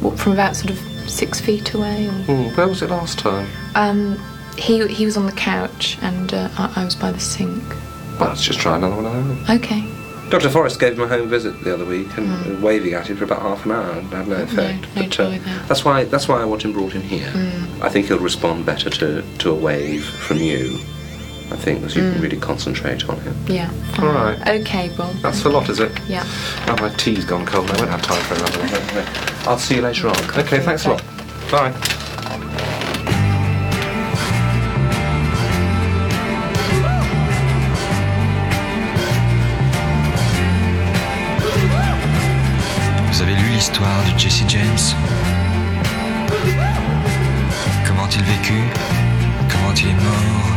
What, 0.00 0.18
from 0.18 0.32
about 0.32 0.56
sort 0.56 0.70
of 0.70 0.78
six 1.08 1.40
feet 1.40 1.74
away? 1.74 2.06
Or? 2.06 2.12
Hmm, 2.12 2.56
where 2.56 2.66
was 2.68 2.82
it 2.82 2.90
last 2.90 3.18
time? 3.18 3.48
Um, 3.74 4.18
he 4.56 4.86
he 4.88 5.04
was 5.04 5.16
on 5.16 5.26
the 5.26 5.32
couch 5.32 5.98
and 6.02 6.32
uh, 6.32 6.48
I, 6.56 6.72
I 6.76 6.84
was 6.84 6.94
by 6.94 7.12
the 7.12 7.20
sink. 7.20 7.62
Well, 8.18 8.30
let's 8.30 8.42
just 8.42 8.58
try 8.58 8.76
another 8.76 8.96
one 8.96 9.06
of 9.06 9.12
them. 9.12 9.56
Okay. 9.56 9.91
Dr. 10.32 10.48
Forrest 10.48 10.80
gave 10.80 10.94
him 10.94 11.02
a 11.02 11.08
home 11.08 11.28
visit 11.28 11.62
the 11.62 11.74
other 11.74 11.84
week 11.84 12.08
and 12.16 12.26
Mm. 12.26 12.60
waving 12.62 12.94
at 12.94 13.06
him 13.08 13.18
for 13.18 13.24
about 13.24 13.42
half 13.42 13.66
an 13.66 13.72
hour 13.72 13.90
and 13.90 14.10
had 14.10 14.26
no 14.26 14.36
effect. 14.36 14.80
no 14.96 15.02
but, 15.02 15.10
joy 15.10 15.24
uh, 15.24 15.30
there. 15.44 15.60
that's 15.68 15.84
why 15.84 16.04
that's 16.04 16.26
why 16.26 16.40
I 16.40 16.46
want 16.46 16.62
him 16.64 16.72
brought 16.72 16.94
in 16.94 17.02
here. 17.02 17.28
Mm. 17.28 17.82
I 17.82 17.90
think 17.90 18.06
he'll 18.06 18.18
respond 18.18 18.64
better 18.64 18.88
to, 18.88 19.22
to 19.40 19.50
a 19.50 19.54
wave 19.54 20.04
from 20.06 20.38
you. 20.38 20.78
I 21.50 21.56
think 21.56 21.80
because 21.80 21.94
you 21.96 22.02
can 22.02 22.14
Mm. 22.14 22.22
really 22.22 22.38
concentrate 22.38 23.06
on 23.10 23.20
him. 23.20 23.34
Yeah. 23.46 23.68
Fine. 23.94 24.06
All 24.06 24.14
right. 24.14 24.48
Okay, 24.60 24.90
Bob. 24.96 25.14
That's 25.20 25.42
the 25.42 25.50
lot, 25.50 25.68
is 25.68 25.80
it? 25.80 25.92
Yeah. 26.08 26.24
Oh, 26.66 26.76
my 26.80 26.88
tea's 26.96 27.26
gone 27.26 27.44
cold. 27.44 27.70
I 27.70 27.76
won't 27.76 27.90
have 27.90 28.00
time 28.00 28.22
for 28.24 28.34
another 28.34 28.58
one. 28.58 29.06
I'll 29.46 29.58
see 29.58 29.74
you 29.76 29.82
later 29.82 30.08
on. 30.08 30.16
Okay, 30.38 30.60
thanks 30.60 30.86
a 30.86 30.92
lot. 30.92 31.02
Bye. 31.50 31.74
L'histoire 43.62 44.02
de 44.12 44.18
Jesse 44.18 44.42
James. 44.48 44.86
Comment 47.86 48.08
il 48.08 48.24
vécut 48.24 48.64
Comment 49.48 49.72
il 49.76 49.86
est 49.86 50.00
mort. 50.02 50.48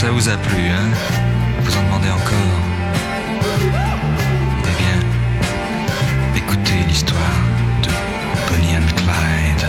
Ça 0.00 0.10
vous 0.10 0.30
a 0.30 0.36
plu, 0.38 0.70
hein? 0.70 0.88
Vous 1.60 1.76
en 1.76 1.82
demandez 1.82 2.08
encore? 2.08 2.60
Eh 4.64 4.76
bien, 4.82 4.98
écoutez 6.34 6.78
l'histoire 6.88 7.38
de 7.82 7.90
Bonnie 8.48 8.74
and 8.78 8.90
Clyde. 8.96 9.64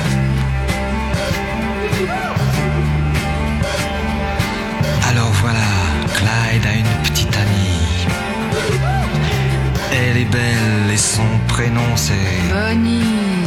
Alors 5.10 5.34
voilà, 5.42 5.68
Clyde 6.16 6.66
a 6.66 6.74
une 6.76 7.04
petite 7.04 7.36
amie. 7.36 8.08
Elle 9.92 10.18
est 10.18 10.32
belle 10.32 10.79
et 10.92 10.98
son 10.98 11.28
prénom 11.48 11.96
c'est 11.96 12.14
Bonnie, 12.52 13.46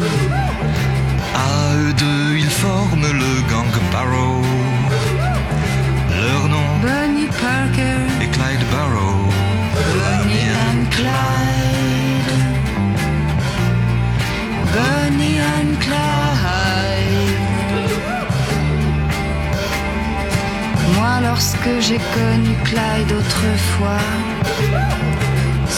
À 1.34 1.74
eux 1.74 1.92
deux, 1.94 2.36
ils 2.38 2.50
forment 2.50 3.10
le 3.12 3.32
gang 3.50 3.72
Barrow. 3.90 4.42
Leur 6.22 6.48
nom 6.48 6.68
Bonnie 6.82 7.30
Parker, 7.40 8.02
est 8.22 8.30
Clyde 8.36 8.64
Barrow. 8.70 9.18
Bonnie 9.98 10.48
and 10.66 10.84
Clyde. 10.96 12.32
Bonnie 14.74 15.40
and 15.56 15.72
Clyde. 15.80 16.82
Moi, 20.94 21.14
lorsque 21.22 21.72
j'ai 21.80 22.00
connu 22.14 22.54
Clyde 22.64 23.12
autrefois, 23.12 24.06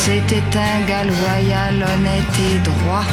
c'était 0.05 0.59
un 0.59 0.81
gars 0.87 1.05
loyal, 1.05 1.77
honnête 1.77 2.35
et 2.39 2.59
droit. 2.59 3.07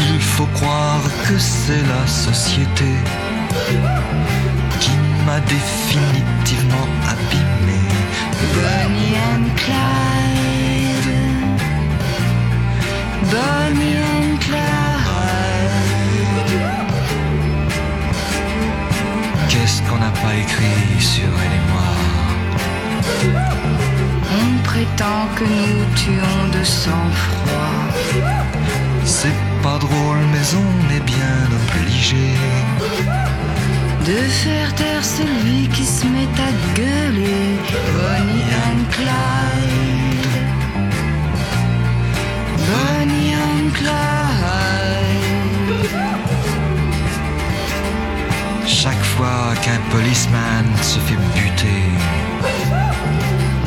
Il 0.00 0.20
faut 0.20 0.46
croire 0.46 1.04
que 1.24 1.38
c'est 1.38 1.84
la 1.94 2.04
société 2.06 2.92
qui 4.80 4.90
m'a 5.24 5.38
définitivement 5.40 6.88
abîmé. 7.12 7.82
Bonnie 8.54 9.16
and 9.30 9.46
Clyde. 9.62 11.10
Bonnie 13.30 13.98
and 14.14 14.32
Clyde. 14.40 15.84
Qu'est-ce 19.48 19.78
qu'on 19.82 19.98
n'a 19.98 20.14
pas 20.24 20.34
écrit 20.34 21.00
sur 21.00 21.30
elle 21.44 21.56
et 21.60 21.64
moi? 21.72 21.90
Prétend 24.74 25.22
que 25.36 25.44
nous 25.44 25.84
tuons 25.94 26.46
de 26.58 26.62
sang-froid. 26.64 27.80
C'est 29.04 29.38
pas 29.62 29.78
drôle, 29.78 30.22
mais 30.32 30.46
on 30.64 30.74
est 30.96 31.04
bien 31.14 31.38
obligé 31.60 32.26
De 34.04 34.18
faire 34.42 34.74
taire 34.74 35.04
celui 35.18 35.68
qui 35.68 35.84
se 35.84 36.04
met 36.14 36.32
à 36.48 36.50
gueuler. 36.78 37.50
Bonnie 37.96 38.48
and 38.66 38.82
Clyde. 38.96 40.32
Bonnie 42.70 43.34
and 43.46 43.66
Clyde. 43.78 43.94
Chaque 48.66 49.04
fois 49.14 49.46
qu'un 49.62 49.82
policeman 49.94 50.66
se 50.82 50.98
fait 51.06 51.20
buter, 51.36 51.86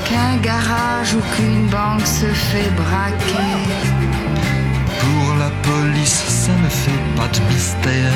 Qu'un 0.08 0.38
garage 0.38 1.16
ou 1.16 1.22
qu'une 1.36 1.68
banque 1.68 2.06
se 2.06 2.28
fait 2.28 2.72
braquer. 2.82 3.54
pour 5.02 5.36
la 5.36 5.50
police 5.70 6.24
ça 6.44 6.54
ne 6.64 6.70
fait 6.70 7.04
pas 7.18 7.28
de 7.28 7.40
mystère. 7.52 8.14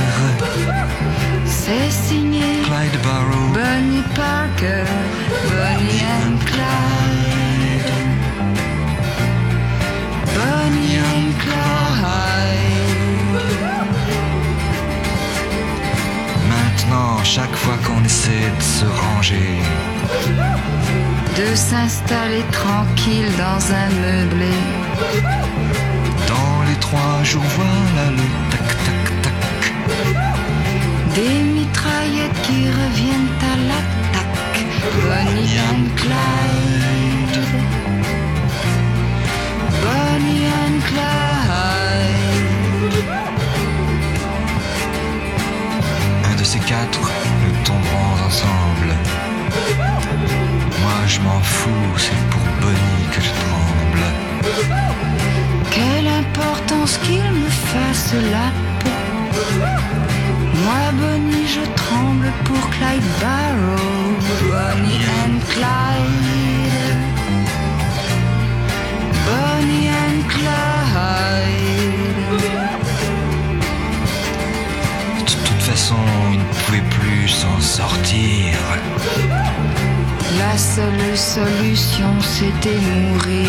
C'est 1.45 1.91
signé 1.91 2.61
Clyde 2.63 2.97
Barrow, 3.03 3.47
Bonnie 3.53 4.05
Parker, 4.15 4.85
Bonnie 5.49 6.03
and 6.19 6.37
Clyde. 6.49 7.91
Bonnie 10.35 10.97
and 11.11 11.31
Clyde. 11.43 11.81
maintenant 16.49 17.23
chaque 17.23 17.55
fois 17.55 17.77
qu'on 17.85 18.03
essaie 18.03 18.49
de 18.57 18.63
se 18.63 18.85
ranger, 18.85 19.59
De 21.37 21.55
s'installer 21.55 22.43
tranquille 22.51 23.31
dans 23.37 23.61
un 23.73 23.89
meublé. 24.01 24.53
dans 26.27 26.63
les 26.67 26.75
trois 26.79 27.23
jours 27.23 27.43
voilà 27.55 28.11
le 28.11 28.25
tac 28.51 28.67
tac 28.85 29.07
tac. 29.23 29.61
Des 31.15 31.39
mitraillettes 31.55 32.41
qui 32.43 32.67
reviennent 32.69 33.35
à 33.51 33.55
l'attaque. 33.69 34.59
Bonnie 35.03 35.57
and 35.69 35.85
Clyde. 35.95 37.37
Bonnie 39.83 40.47
and 40.61 40.77
Clyde. 40.89 42.31
Un 46.29 46.35
de 46.39 46.43
ces 46.43 46.59
quatre, 46.59 46.99
nous 47.43 47.55
tomberons 47.63 48.25
ensemble. 48.27 48.91
Je 51.13 51.19
m'en 51.19 51.41
fous, 51.41 51.93
c'est 51.97 52.23
pour 52.29 52.41
Bonnie 52.61 53.07
que 53.11 53.19
je 53.19 53.31
tremble. 53.43 54.03
Quelle 55.69 56.07
importance 56.07 56.97
qu'il 56.99 57.29
me 57.41 57.49
fasse 57.49 58.13
la 58.31 58.47
peau. 58.79 58.97
Moi, 60.63 60.83
Bonnie, 60.93 61.47
je 61.47 61.65
tremble 61.83 62.31
pour 62.45 62.63
Clyde 62.69 63.09
Barrow. 63.19 64.15
Bonnie 64.53 65.03
and 65.21 65.37
Clyde. 65.53 66.79
Bonnie 69.27 69.89
and 70.05 70.21
Clyde. 70.29 71.61
De 75.19 75.23
toute 75.25 75.61
façon, 75.69 76.03
il 76.31 76.39
ne 76.39 76.43
pouvait 76.53 76.87
plus 76.89 77.27
s'en 77.27 77.59
sortir. 77.59 78.55
La 80.39 80.57
seule 80.57 81.17
solution, 81.17 82.09
c'était 82.21 82.79
mourir. 82.79 83.45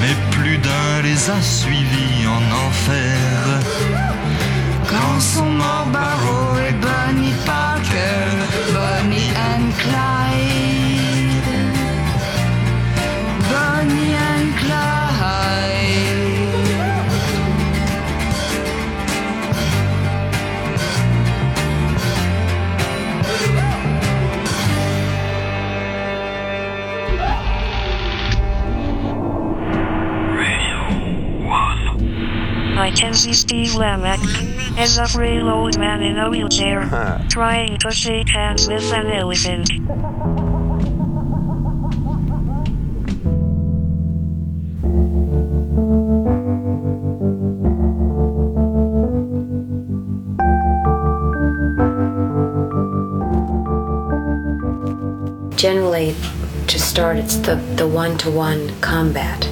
Mais 0.00 0.14
plus 0.30 0.58
d'un 0.58 1.02
les 1.02 1.30
a 1.30 1.40
suivis 1.40 2.26
en 2.26 2.66
enfer. 2.66 3.18
Quand 4.88 5.20
sont 5.20 5.50
morts 5.50 5.88
Barrow 5.92 6.56
et 6.68 6.72
I 33.00 33.04
can 33.04 33.14
see 33.14 33.32
Steve 33.32 33.70
Lamacq 33.70 34.76
as 34.76 34.98
a 34.98 35.08
frail 35.08 35.48
old 35.48 35.78
man 35.78 36.02
in 36.02 36.18
a 36.18 36.28
wheelchair, 36.28 36.82
trying 37.30 37.78
to 37.78 37.90
shake 37.90 38.28
hands 38.28 38.68
with 38.68 38.92
an 38.92 39.06
elephant. 39.06 39.70
Generally, 55.56 56.14
to 56.66 56.78
start, 56.78 57.16
it's 57.16 57.36
the, 57.36 57.54
the 57.76 57.88
one-to-one 57.88 58.78
combat. 58.82 59.49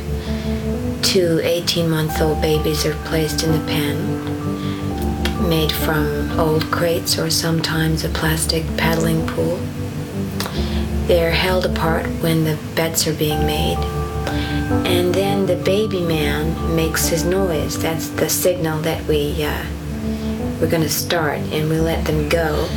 Two 1.08 1.40
18-month-old 1.42 2.42
babies 2.42 2.84
are 2.84 2.94
placed 3.06 3.42
in 3.42 3.52
the 3.52 3.66
pen, 3.66 5.48
made 5.48 5.72
from 5.72 6.38
old 6.38 6.64
crates 6.70 7.18
or 7.18 7.30
sometimes 7.30 8.04
a 8.04 8.10
plastic 8.10 8.62
paddling 8.76 9.26
pool. 9.26 9.56
They're 11.06 11.32
held 11.32 11.64
apart 11.64 12.04
when 12.20 12.44
the 12.44 12.58
bets 12.74 13.06
are 13.06 13.14
being 13.14 13.46
made. 13.46 13.78
And 14.86 15.14
then 15.14 15.46
the 15.46 15.56
baby 15.56 16.02
man 16.02 16.76
makes 16.76 17.08
his 17.08 17.24
noise. 17.24 17.80
That's 17.80 18.10
the 18.10 18.28
signal 18.28 18.82
that 18.82 19.02
we 19.06 19.42
uh, 19.42 19.64
we're 20.60 20.68
going 20.68 20.82
to 20.82 20.90
start, 20.90 21.38
and 21.38 21.70
we 21.70 21.80
let 21.80 22.04
them 22.04 22.28
go. 22.28 22.68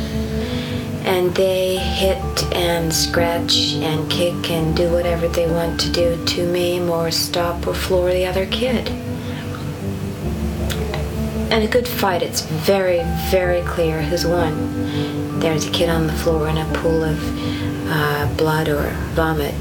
And 1.12 1.34
they 1.34 1.76
hit 1.76 2.42
and 2.54 2.92
scratch 2.92 3.74
and 3.74 4.10
kick 4.10 4.50
and 4.50 4.74
do 4.74 4.90
whatever 4.90 5.28
they 5.28 5.46
want 5.46 5.78
to 5.82 5.90
do 5.92 6.24
to 6.24 6.46
maim 6.50 6.88
or 6.88 7.10
stop 7.10 7.66
or 7.66 7.74
floor 7.74 8.10
the 8.10 8.24
other 8.24 8.46
kid. 8.46 8.88
And 11.52 11.62
a 11.62 11.68
good 11.68 11.86
fight, 11.86 12.22
it's 12.22 12.40
very, 12.40 13.02
very 13.30 13.60
clear 13.60 14.00
who's 14.02 14.24
won. 14.24 15.38
There's 15.38 15.66
a 15.66 15.70
kid 15.70 15.90
on 15.90 16.06
the 16.06 16.14
floor 16.14 16.48
in 16.48 16.56
a 16.56 16.64
pool 16.72 17.04
of 17.04 17.18
uh, 17.90 18.34
blood 18.38 18.68
or 18.68 18.88
vomit, 19.12 19.54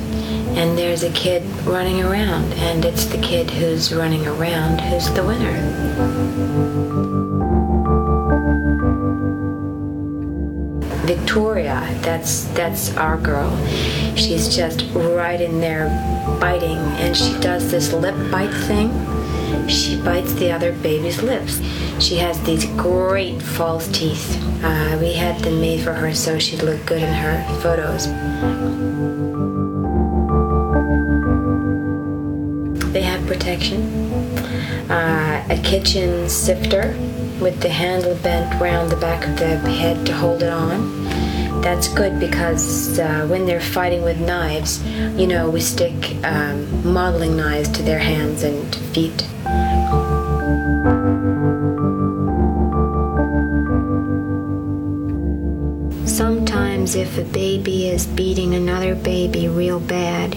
and 0.55 0.77
there's 0.77 1.03
a 1.03 1.11
kid 1.11 1.43
running 1.65 2.01
around, 2.01 2.53
and 2.53 2.85
it's 2.85 3.05
the 3.05 3.17
kid 3.17 3.49
who's 3.49 3.93
running 3.93 4.25
around 4.25 4.79
who's 4.79 5.11
the 5.13 5.23
winner. 5.25 6.70
Victoria, 11.15 11.85
that's 12.03 12.45
that's 12.55 12.95
our 12.95 13.17
girl. 13.17 13.51
She's 14.15 14.47
just 14.47 14.85
right 14.93 15.41
in 15.41 15.59
there 15.59 15.89
biting, 16.39 16.77
and 17.03 17.17
she 17.17 17.37
does 17.41 17.69
this 17.69 17.91
lip 17.91 18.15
bite 18.31 18.53
thing. 18.67 18.89
She 19.67 20.01
bites 20.01 20.31
the 20.35 20.51
other 20.51 20.71
baby's 20.71 21.21
lips. 21.21 21.59
She 21.99 22.15
has 22.17 22.41
these 22.43 22.65
great 22.77 23.41
false 23.41 23.89
teeth. 23.89 24.37
Uh, 24.63 24.97
we 25.01 25.11
had 25.11 25.37
them 25.41 25.59
made 25.59 25.83
for 25.83 25.91
her 25.91 26.13
so 26.13 26.39
she'd 26.39 26.63
look 26.63 26.85
good 26.85 27.03
in 27.03 27.13
her 27.13 27.43
photos. 27.61 28.07
They 32.93 33.01
have 33.01 33.27
protection. 33.27 34.30
Uh, 34.89 35.43
a 35.49 35.57
kitchen 35.63 36.27
sifter 36.29 36.95
with 37.41 37.59
the 37.61 37.69
handle 37.69 38.15
bent 38.15 38.61
round 38.61 38.91
the 38.91 38.95
back 38.97 39.27
of 39.27 39.37
the 39.37 39.57
head 39.71 40.05
to 40.05 40.13
hold 40.13 40.43
it 40.43 40.49
on. 40.49 41.01
That's 41.61 41.87
good 41.87 42.19
because 42.19 42.97
uh, 42.97 43.27
when 43.27 43.45
they're 43.45 43.61
fighting 43.61 44.03
with 44.03 44.19
knives, 44.19 44.83
you 45.17 45.27
know, 45.27 45.49
we 45.49 45.61
stick 45.61 45.93
um, 46.23 46.91
modeling 46.93 47.37
knives 47.37 47.69
to 47.69 47.83
their 47.83 47.99
hands 47.99 48.43
and 48.43 48.75
feet. 48.93 49.27
Sometimes, 56.07 56.95
if 56.95 57.17
a 57.17 57.23
baby 57.23 57.87
is 57.89 58.07
beating 58.07 58.55
another 58.55 58.95
baby 58.95 59.47
real 59.47 59.79
bad, 59.79 60.35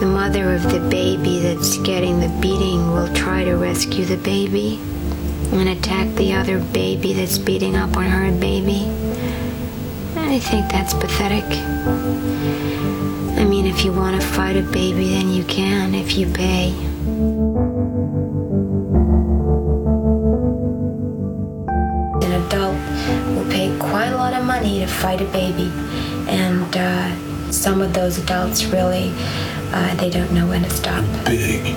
the 0.00 0.06
mother 0.06 0.54
of 0.54 0.62
the 0.70 0.78
baby 0.88 1.40
that's 1.40 1.76
getting 1.78 2.20
the 2.20 2.28
beating 2.40 2.92
will 2.92 3.12
try 3.14 3.42
to 3.42 3.54
rescue 3.54 4.04
the 4.04 4.16
baby 4.18 4.78
and 5.50 5.68
attack 5.68 6.14
the 6.14 6.32
other 6.32 6.60
baby 6.60 7.12
that's 7.12 7.36
beating 7.36 7.74
up 7.74 7.96
on 7.96 8.04
her 8.04 8.30
baby. 8.38 8.88
I 10.16 10.38
think 10.38 10.70
that's 10.70 10.94
pathetic. 10.94 11.44
I 13.38 13.44
mean, 13.44 13.66
if 13.66 13.84
you 13.84 13.92
want 13.92 14.20
to 14.20 14.26
fight 14.26 14.56
a 14.56 14.62
baby, 14.62 15.08
then 15.08 15.30
you 15.30 15.42
can 15.44 15.96
if 15.96 16.16
you 16.16 16.26
pay. 16.32 16.72
An 22.24 22.32
adult 22.44 22.76
will 23.34 23.50
pay 23.50 23.76
quite 23.80 24.10
a 24.10 24.16
lot 24.16 24.32
of 24.32 24.44
money 24.44 24.78
to 24.78 24.86
fight 24.86 25.20
a 25.20 25.24
baby, 25.26 25.72
and 26.28 26.76
uh, 26.76 27.50
some 27.50 27.80
of 27.80 27.94
those 27.94 28.18
adults 28.18 28.64
really, 28.66 29.12
uh, 29.78 29.94
they 29.94 30.10
don't 30.10 30.32
know 30.32 30.46
when 30.46 30.62
to 30.62 30.70
stop. 30.70 31.04
Big. 31.24 31.76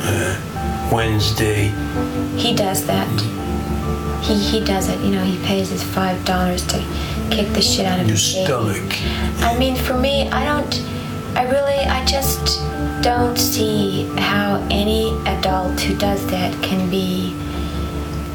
Uh, 0.00 0.90
Wednesday. 0.92 1.68
He 2.36 2.54
does 2.54 2.84
that. 2.86 3.08
He 4.22 4.34
he 4.34 4.64
does 4.64 4.88
it. 4.88 4.98
You 5.00 5.12
know, 5.12 5.24
he 5.24 5.38
pays 5.46 5.70
his 5.70 5.82
five 5.82 6.24
dollars 6.24 6.66
to 6.66 6.78
kick 7.30 7.48
the 7.52 7.62
shit 7.62 7.86
out 7.86 8.00
of 8.00 8.08
Your 8.08 8.16
stomach. 8.16 8.92
I 9.42 9.56
mean, 9.58 9.76
for 9.76 9.94
me, 9.96 10.28
I 10.30 10.44
don't. 10.44 10.74
I 11.36 11.42
really, 11.50 11.84
I 11.84 12.04
just 12.06 12.62
don't 13.02 13.36
see 13.36 14.06
how 14.16 14.66
any 14.70 15.10
adult 15.26 15.78
who 15.80 15.94
does 15.96 16.26
that 16.28 16.50
can 16.62 16.90
be 16.90 17.36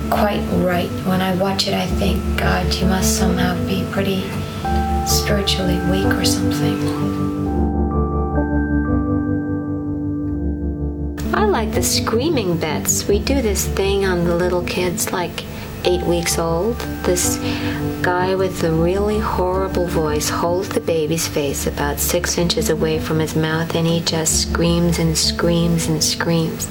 quite 0.10 0.41
right. 0.63 0.89
When 1.06 1.19
I 1.19 1.36
watch 1.36 1.67
it, 1.67 1.74
I 1.74 1.88
think, 1.88 2.21
God, 2.38 2.71
you 2.76 2.86
must 2.86 3.17
somehow 3.17 3.56
be 3.65 3.84
pretty 3.91 4.21
spiritually 5.08 5.80
weak 5.89 6.13
or 6.13 6.24
something. 6.24 7.40
I 11.41 11.45
like 11.45 11.71
the 11.71 11.82
screaming 11.82 12.58
bets. 12.58 13.08
We 13.08 13.17
do 13.17 13.41
this 13.41 13.67
thing 13.67 14.06
on 14.06 14.25
the 14.25 14.36
little 14.36 14.63
kids, 14.63 15.12
like 15.12 15.43
eight 15.86 16.04
weeks 16.04 16.38
old. 16.38 16.77
This 17.04 17.39
guy 18.04 18.36
with 18.36 18.60
the 18.62 18.71
really 18.71 19.17
horrible 19.17 19.88
voice 19.88 20.30
holds 20.30 20.69
the 20.69 20.82
baby's 20.82 21.27
face 21.27 21.65
about 21.65 21.99
six 21.99 22.38
inches 22.38 22.69
away 22.69 22.99
from 22.99 23.17
his 23.17 23.36
mouth 23.36 23.73
and 23.73 23.88
he 23.88 24.01
just 24.01 24.51
screams 24.51 24.99
and 24.99 25.17
screams 25.17 25.88
and 25.88 26.04
screams 26.04 26.69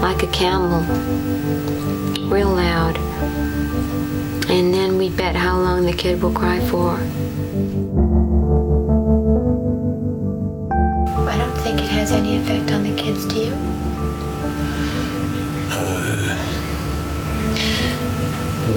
like 0.00 0.22
a 0.22 0.28
camel, 0.28 0.80
real 2.30 2.48
loud. 2.48 2.96
And 4.48 4.72
then 4.72 4.96
we 4.96 5.10
bet 5.10 5.36
how 5.36 5.58
long 5.58 5.84
the 5.84 5.92
kid 5.92 6.22
will 6.22 6.32
cry 6.32 6.58
for. 6.70 6.98
Has 12.04 12.12
any 12.12 12.36
effect 12.36 12.70
on 12.70 12.82
the 12.82 12.94
kids, 12.96 13.24
do 13.24 13.36
you? 13.36 13.54
Uh, 15.70 16.36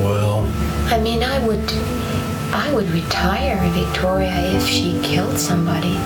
well, 0.01 0.45
I 0.87 0.97
mean, 1.01 1.21
I 1.21 1.45
would, 1.45 1.69
I 2.53 2.71
would 2.73 2.89
retire 2.89 3.59
Victoria 3.71 4.31
if 4.55 4.65
she 4.65 4.97
killed 5.03 5.37
somebody, 5.37 5.97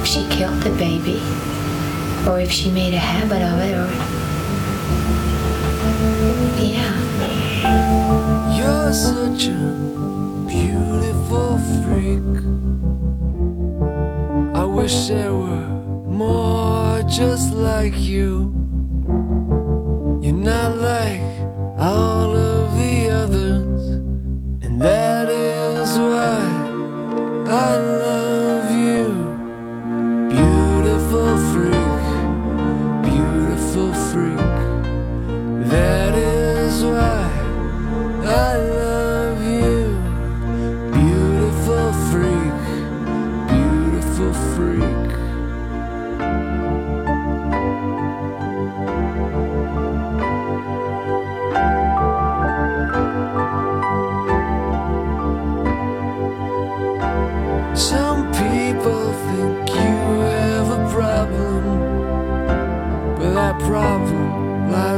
if 0.00 0.06
she 0.06 0.26
killed 0.30 0.62
the 0.62 0.74
baby, 0.78 1.20
or 2.26 2.40
if 2.40 2.50
she 2.50 2.70
made 2.70 2.94
a 2.94 3.04
habit 3.12 3.42
of 3.42 3.58
it, 3.60 3.74
or 3.76 3.90
yeah. 6.58 6.96
You're 8.56 8.94
such 8.94 9.48
a 9.48 9.74
beautiful 10.48 11.58
freak. 11.84 12.24
I 14.56 14.64
wish 14.64 15.08
there 15.08 15.34
were 15.34 15.75
more 16.16 17.02
just 17.02 17.52
like 17.52 17.94
you. 17.98 18.50
You're 20.22 20.32
not 20.32 20.76
like 20.78 21.20
all 21.78 22.34
of 22.34 22.78
the 22.78 23.10
others, 23.10 23.82
and 24.64 24.80
that 24.80 25.28
is 25.28 25.98
why 25.98 26.40
I 27.48 27.95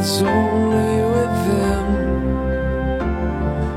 lies 0.09 0.23
only 0.23 1.03
with 1.15 1.37
them. 1.47 1.87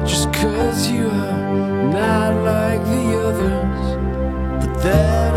Just 0.05 0.31
cause 0.33 0.89
you 0.89 1.07
are 1.07 1.91
not 1.91 2.33
like 2.43 2.83
the 2.85 3.19
others, 3.27 4.65
but 4.65 4.83
that 4.83 5.30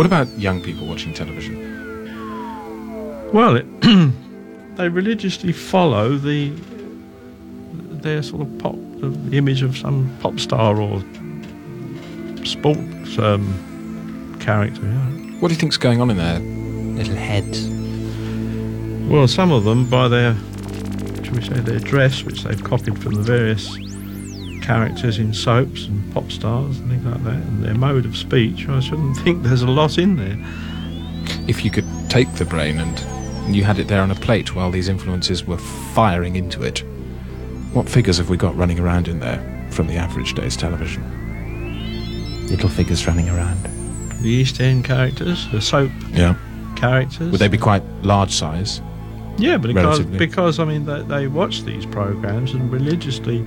What 0.00 0.06
about 0.06 0.28
young 0.38 0.62
people 0.62 0.86
watching 0.86 1.12
television? 1.12 1.60
Well, 3.34 3.56
it, 3.56 3.66
they 4.76 4.88
religiously 4.88 5.52
follow 5.52 6.16
the 6.16 6.54
their 8.00 8.22
sort 8.22 8.40
of 8.40 8.58
pop, 8.60 8.76
the 8.76 9.36
image 9.36 9.60
of 9.60 9.76
some 9.76 10.16
pop 10.22 10.40
star 10.40 10.80
or 10.80 11.02
sports 12.46 13.18
um, 13.18 14.38
character. 14.40 14.80
Yeah. 14.80 15.38
What 15.40 15.48
do 15.48 15.54
you 15.54 15.60
think's 15.60 15.76
going 15.76 16.00
on 16.00 16.08
in 16.08 16.16
their 16.16 16.38
little 16.38 17.16
heads? 17.16 17.68
Well, 19.06 19.28
some 19.28 19.52
of 19.52 19.64
them 19.64 19.84
by 19.90 20.08
their, 20.08 20.34
shall 21.24 21.34
we 21.34 21.42
say, 21.42 21.60
their 21.60 21.78
dress, 21.78 22.24
which 22.24 22.44
they've 22.44 22.64
copied 22.64 23.02
from 23.02 23.16
the 23.16 23.22
various 23.22 23.68
characters 24.74 25.18
in 25.18 25.34
soaps 25.34 25.86
and 25.86 26.14
pop 26.14 26.30
stars 26.30 26.78
and 26.78 26.88
things 26.88 27.04
like 27.04 27.24
that, 27.24 27.34
and 27.34 27.64
their 27.64 27.74
mode 27.74 28.06
of 28.06 28.16
speech. 28.16 28.68
I 28.68 28.78
shouldn't 28.78 29.16
think 29.16 29.42
there's 29.42 29.62
a 29.62 29.66
lot 29.70 29.98
in 29.98 30.14
there. 30.14 30.38
If 31.48 31.64
you 31.64 31.72
could 31.72 31.86
take 32.08 32.32
the 32.34 32.44
brain 32.44 32.78
and 32.78 32.96
you 33.52 33.64
had 33.64 33.80
it 33.80 33.88
there 33.88 34.00
on 34.00 34.12
a 34.12 34.14
plate 34.14 34.54
while 34.54 34.70
these 34.70 34.86
influences 34.88 35.44
were 35.44 35.56
firing 35.92 36.36
into 36.36 36.62
it, 36.62 36.84
what 37.72 37.88
figures 37.88 38.18
have 38.18 38.30
we 38.30 38.36
got 38.36 38.56
running 38.56 38.78
around 38.78 39.08
in 39.08 39.18
there 39.18 39.40
from 39.72 39.88
the 39.88 39.96
average 39.96 40.34
day's 40.34 40.56
television? 40.56 41.02
Little 42.46 42.68
figures 42.68 43.04
running 43.08 43.28
around. 43.28 43.58
The 44.22 44.28
East 44.28 44.60
End 44.60 44.84
characters, 44.84 45.48
the 45.50 45.60
soap 45.60 45.90
Yeah. 46.12 46.36
characters. 46.76 47.32
Would 47.32 47.40
they 47.40 47.48
be 47.48 47.58
quite 47.58 47.82
large 48.02 48.30
size? 48.30 48.80
Yeah, 49.36 49.56
but 49.56 49.68
because, 49.74 49.98
Relatively. 49.98 50.18
because 50.18 50.60
I 50.60 50.64
mean, 50.64 50.84
they, 50.84 51.02
they 51.02 51.26
watch 51.26 51.64
these 51.64 51.86
programs 51.86 52.52
and 52.52 52.70
religiously 52.70 53.44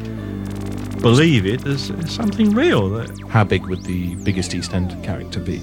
believe 1.04 1.46
it 1.46 1.66
as, 1.68 1.92
as 1.92 2.12
something 2.12 2.50
real. 2.52 2.90
That, 2.90 3.12
How 3.30 3.44
big 3.44 3.66
would 3.68 3.84
the 3.84 4.16
biggest 4.24 4.56
East 4.56 4.74
End 4.74 4.92
character 5.04 5.40
be? 5.40 5.60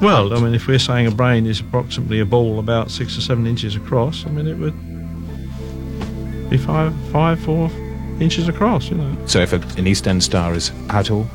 well, 0.00 0.36
I 0.36 0.40
mean, 0.40 0.52
if 0.54 0.66
we're 0.66 0.78
saying 0.80 1.06
a 1.06 1.10
brain 1.12 1.46
is 1.46 1.60
approximately 1.60 2.18
a 2.20 2.26
ball 2.26 2.58
about 2.58 2.90
six 2.90 3.16
or 3.16 3.20
seven 3.20 3.46
inches 3.46 3.76
across, 3.76 4.26
I 4.26 4.30
mean, 4.30 4.46
it 4.48 4.58
would 4.58 4.74
be 6.50 6.58
five, 6.58 6.92
five, 7.12 7.38
four 7.40 7.70
inches 8.20 8.48
across. 8.48 8.90
You 8.90 8.96
know, 8.96 9.16
So 9.26 9.38
if 9.40 9.52
a, 9.52 9.60
an 9.78 9.86
East 9.86 10.06
End 10.08 10.22
star 10.22 10.54
is 10.54 10.72
how 10.90 11.02
tall 11.02 11.26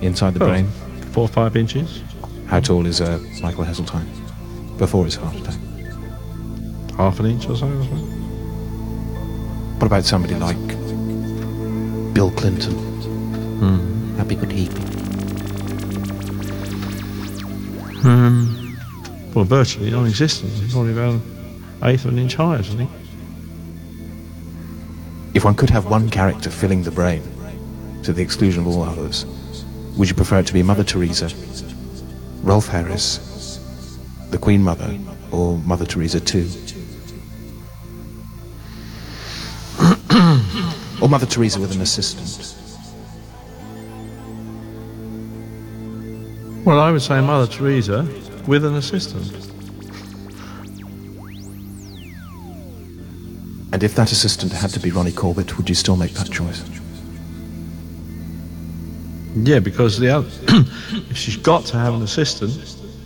inside 0.00 0.32
the 0.34 0.40
Well, 0.40 0.48
brain? 0.48 0.66
four 1.12 1.24
or 1.24 1.28
five 1.28 1.54
inches. 1.56 2.02
How 2.46 2.60
tall 2.60 2.86
is 2.86 3.00
uh, 3.00 3.18
Michael 3.42 3.64
Heseltine 3.64 4.06
before 4.78 5.04
his 5.04 5.14
heart 5.16 5.36
attack? 5.36 5.54
half 6.96 7.18
an 7.18 7.26
inch 7.26 7.48
or 7.48 7.56
so. 7.56 7.66
What 9.78 9.86
about 9.86 10.04
somebody 10.04 10.34
like 10.36 10.56
Bill 12.14 12.30
Clinton? 12.30 12.72
Hmm. 13.58 14.16
How 14.16 14.24
big 14.24 14.38
would 14.38 14.52
he 14.52 14.68
be? 14.68 14.80
Um, 18.04 18.78
well, 19.34 19.44
virtually 19.44 19.90
non-existent. 19.90 20.52
It's 20.62 20.72
probably 20.72 20.92
about 20.92 21.14
an 21.14 21.22
eighth 21.82 22.04
of 22.04 22.12
an 22.12 22.18
inch 22.20 22.36
high, 22.36 22.58
isn't 22.58 22.78
he? 22.78 22.88
If 25.34 25.44
one 25.44 25.56
could 25.56 25.70
have 25.70 25.86
one 25.86 26.08
character 26.08 26.50
filling 26.50 26.84
the 26.84 26.92
brain 26.92 27.22
to 28.04 28.12
the 28.12 28.22
exclusion 28.22 28.60
of 28.60 28.68
all 28.68 28.84
others, 28.84 29.26
would 29.96 30.08
you 30.08 30.14
prefer 30.14 30.38
it 30.38 30.46
to 30.46 30.52
be 30.52 30.62
Mother 30.62 30.84
Teresa, 30.84 31.30
Rolf 32.42 32.68
Harris, 32.68 33.58
the 34.30 34.38
Queen 34.38 34.62
Mother, 34.62 34.96
or 35.32 35.58
Mother 35.58 35.84
Teresa 35.84 36.18
II? 36.18 36.48
Or 41.04 41.08
Mother 41.08 41.26
Teresa 41.26 41.60
with 41.60 41.70
an 41.70 41.82
assistant? 41.82 42.56
Well, 46.64 46.80
I 46.80 46.90
would 46.90 47.02
say 47.02 47.20
Mother 47.20 47.46
Teresa 47.46 48.08
with 48.46 48.64
an 48.64 48.76
assistant. 48.76 49.30
And 53.70 53.82
if 53.82 53.94
that 53.96 54.12
assistant 54.12 54.52
had 54.52 54.70
to 54.70 54.80
be 54.80 54.92
Ronnie 54.92 55.12
Corbett, 55.12 55.58
would 55.58 55.68
you 55.68 55.74
still 55.74 55.96
make 55.96 56.12
that 56.12 56.30
choice? 56.30 56.64
Yeah, 59.36 59.58
because 59.58 59.98
the 59.98 60.08
other, 60.08 60.28
if 61.10 61.18
she's 61.18 61.36
got 61.36 61.66
to 61.66 61.76
have 61.76 61.92
an 61.92 62.00
assistant, 62.00 62.52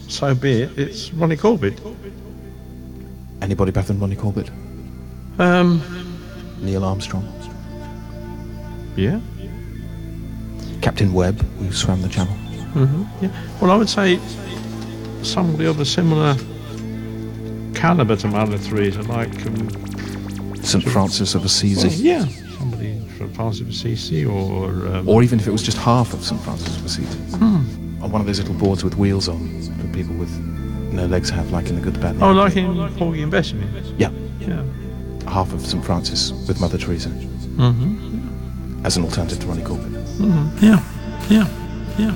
so 0.07 0.37
be 0.37 0.63
it. 0.63 0.79
It's 0.79 1.13
Ronnie 1.13 1.37
Corbett. 1.37 1.81
Anybody 3.43 3.73
better 3.73 3.89
than 3.89 3.99
Ronnie 3.99 4.15
Corbett? 4.15 4.51
Um, 5.41 5.83
Neil 6.61 6.85
Armstrong? 6.85 7.38
Yeah. 8.99 9.21
Captain 10.83 11.13
Webb, 11.13 11.41
who 11.59 11.73
swam 11.73 12.03
the 12.03 12.09
channel? 12.09 12.35
hmm 12.35 13.05
yeah. 13.21 13.31
Well, 13.61 13.71
I 13.71 13.77
would 13.77 13.89
say 13.89 14.19
somebody 15.23 15.67
of 15.67 15.81
a 15.81 15.85
similar 15.85 16.37
caliber 17.75 18.17
to 18.17 18.29
Mother 18.29 18.59
Teresa, 18.59 19.03
like 19.03 19.35
um, 19.47 20.55
St. 20.63 20.85
Francis 20.85 21.35
of 21.35 21.45
Assisi? 21.45 21.89
well, 21.89 21.97
yeah, 21.97 22.27
somebody 22.59 23.01
from 23.17 23.33
Francis 23.33 23.63
of 23.63 23.69
Assisi, 23.69 24.25
or 24.25 24.69
um, 24.89 25.09
Or 25.09 25.23
even 25.23 25.39
if 25.41 25.47
it 25.47 25.51
was 25.51 25.63
just 25.63 25.79
half 25.79 26.13
of 26.13 26.23
St. 26.25 26.41
Francis 26.43 26.77
of 26.77 26.85
Assisi? 26.87 27.19
Hmm. 27.37 28.03
On 28.03 28.11
one 28.13 28.21
of 28.21 28.27
those 28.27 28.39
little 28.39 28.55
boards 28.55 28.85
with 28.85 28.97
wheels 28.97 29.29
on 29.29 29.61
that 29.79 29.93
people 29.93 30.15
with 30.17 30.31
no 30.93 31.07
legs 31.07 31.31
have, 31.31 31.51
like 31.51 31.69
in 31.69 31.75
the 31.77 31.81
good, 31.81 31.95
the 31.95 32.01
bad, 32.01 32.19
the 32.19 32.25
oh, 32.25 32.33
like 32.33 32.57
in 32.57 32.75
Porgy 32.97 33.23
and 33.23 33.31
Bess. 33.31 33.53
Yeah, 33.97 34.11
Yeah. 34.41 34.63
half 35.29 35.53
of 35.53 35.61
St. 35.67 35.85
Francis 35.85 36.33
with 36.47 36.61
Mother 36.61 36.79
Teresa 36.79 37.09
Mm-hmm. 37.59 38.08
As 38.85 38.97
an 38.97 39.05
alternative 39.05 39.41
to 39.41 39.47
Ronnie 39.47 39.63
Corbett. 39.63 39.93
Mm-hmm. 39.93 40.65
Yeah. 40.65 40.83
Yeah. 41.29 41.47
Yeah. 41.99 42.15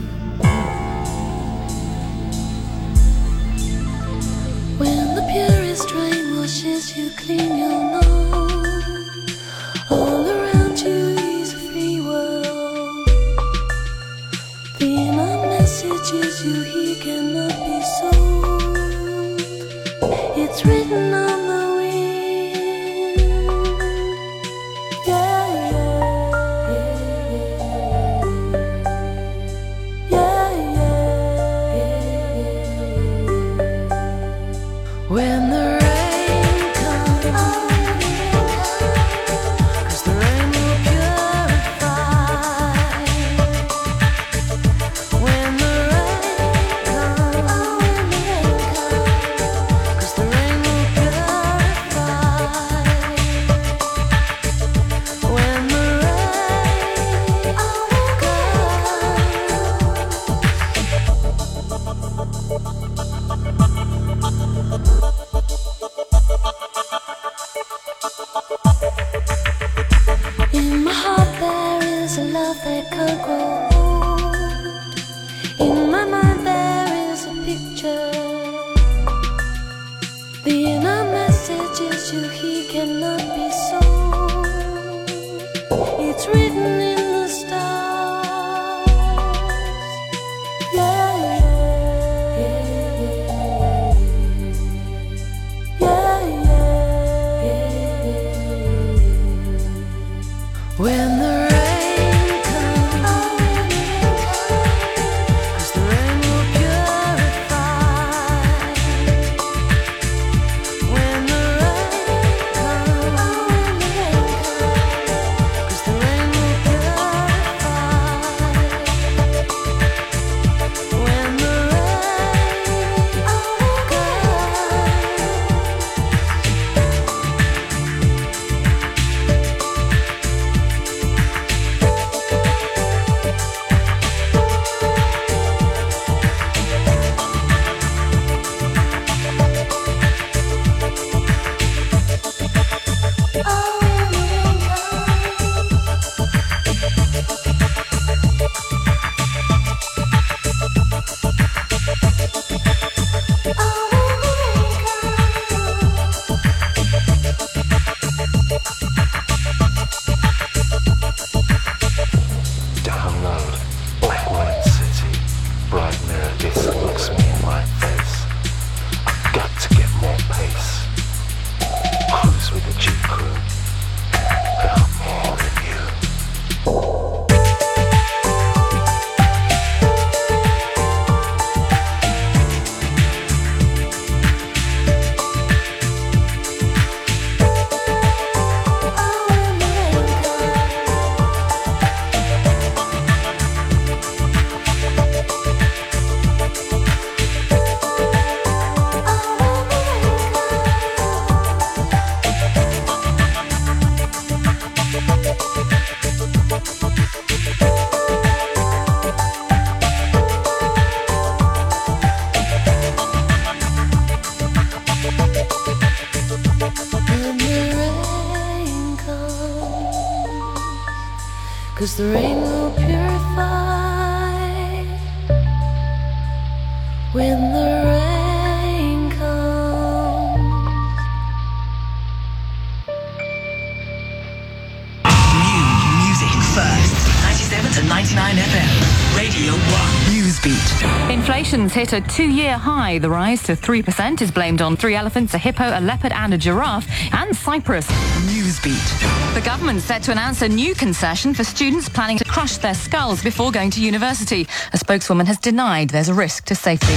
Inflation's 241.52 241.90
hit 241.90 241.92
a 241.92 242.00
two-year 242.08 242.56
high. 242.56 242.96
The 242.96 243.10
rise 243.10 243.42
to 243.42 243.52
3% 243.52 244.22
is 244.22 244.30
blamed 244.30 244.62
on 244.62 244.74
three 244.74 244.94
elephants, 244.94 245.34
a 245.34 245.38
hippo, 245.38 245.64
a 245.64 245.82
leopard 245.82 246.10
and 246.12 246.32
a 246.32 246.38
giraffe, 246.38 246.88
and 247.12 247.36
Cyprus. 247.36 247.86
Newsbeat. 248.24 249.34
The 249.34 249.42
government's 249.42 249.84
set 249.84 250.02
to 250.04 250.12
announce 250.12 250.40
a 250.40 250.48
new 250.48 250.74
concession 250.74 251.34
for 251.34 251.44
students 251.44 251.90
planning 251.90 252.16
to 252.16 252.24
crush 252.24 252.56
their 252.56 252.72
skulls 252.72 253.22
before 253.22 253.52
going 253.52 253.70
to 253.72 253.82
university. 253.82 254.48
A 254.72 254.78
spokeswoman 254.78 255.26
has 255.26 255.36
denied 255.36 255.90
there's 255.90 256.08
a 256.08 256.14
risk 256.14 256.46
to 256.46 256.54
safety. 256.54 256.94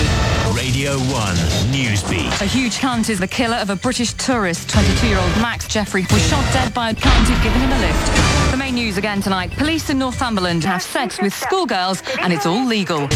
Radio 0.55 0.91
1 0.99 1.35
Newsbeat. 1.75 2.41
A 2.41 2.45
huge 2.45 2.77
cunt 2.77 3.09
is 3.09 3.19
the 3.19 3.27
killer 3.27 3.57
of 3.57 3.69
a 3.69 3.75
British 3.75 4.13
tourist. 4.13 4.69
22-year-old 4.69 5.35
Max 5.41 5.67
Jeffrey 5.67 6.05
was 6.11 6.25
shot 6.29 6.45
dead 6.53 6.73
by 6.73 6.91
a 6.91 6.93
cunt 6.93 7.27
who'd 7.27 7.43
given 7.43 7.59
him 7.59 7.73
a 7.73 7.79
lift. 7.81 8.51
The 8.51 8.57
main 8.57 8.75
news 8.75 8.97
again 8.97 9.21
tonight. 9.21 9.51
Police 9.51 9.89
in 9.89 9.99
Northumberland 9.99 10.63
have 10.63 10.81
sex 10.81 11.19
with 11.21 11.33
schoolgirls 11.33 12.01
and 12.21 12.31
it's 12.31 12.45
all 12.45 12.65
legal. 12.65 13.09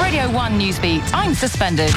Radio 0.00 0.30
1 0.30 0.58
Newsbeat. 0.58 1.02
I'm 1.12 1.34
suspended. 1.34 1.90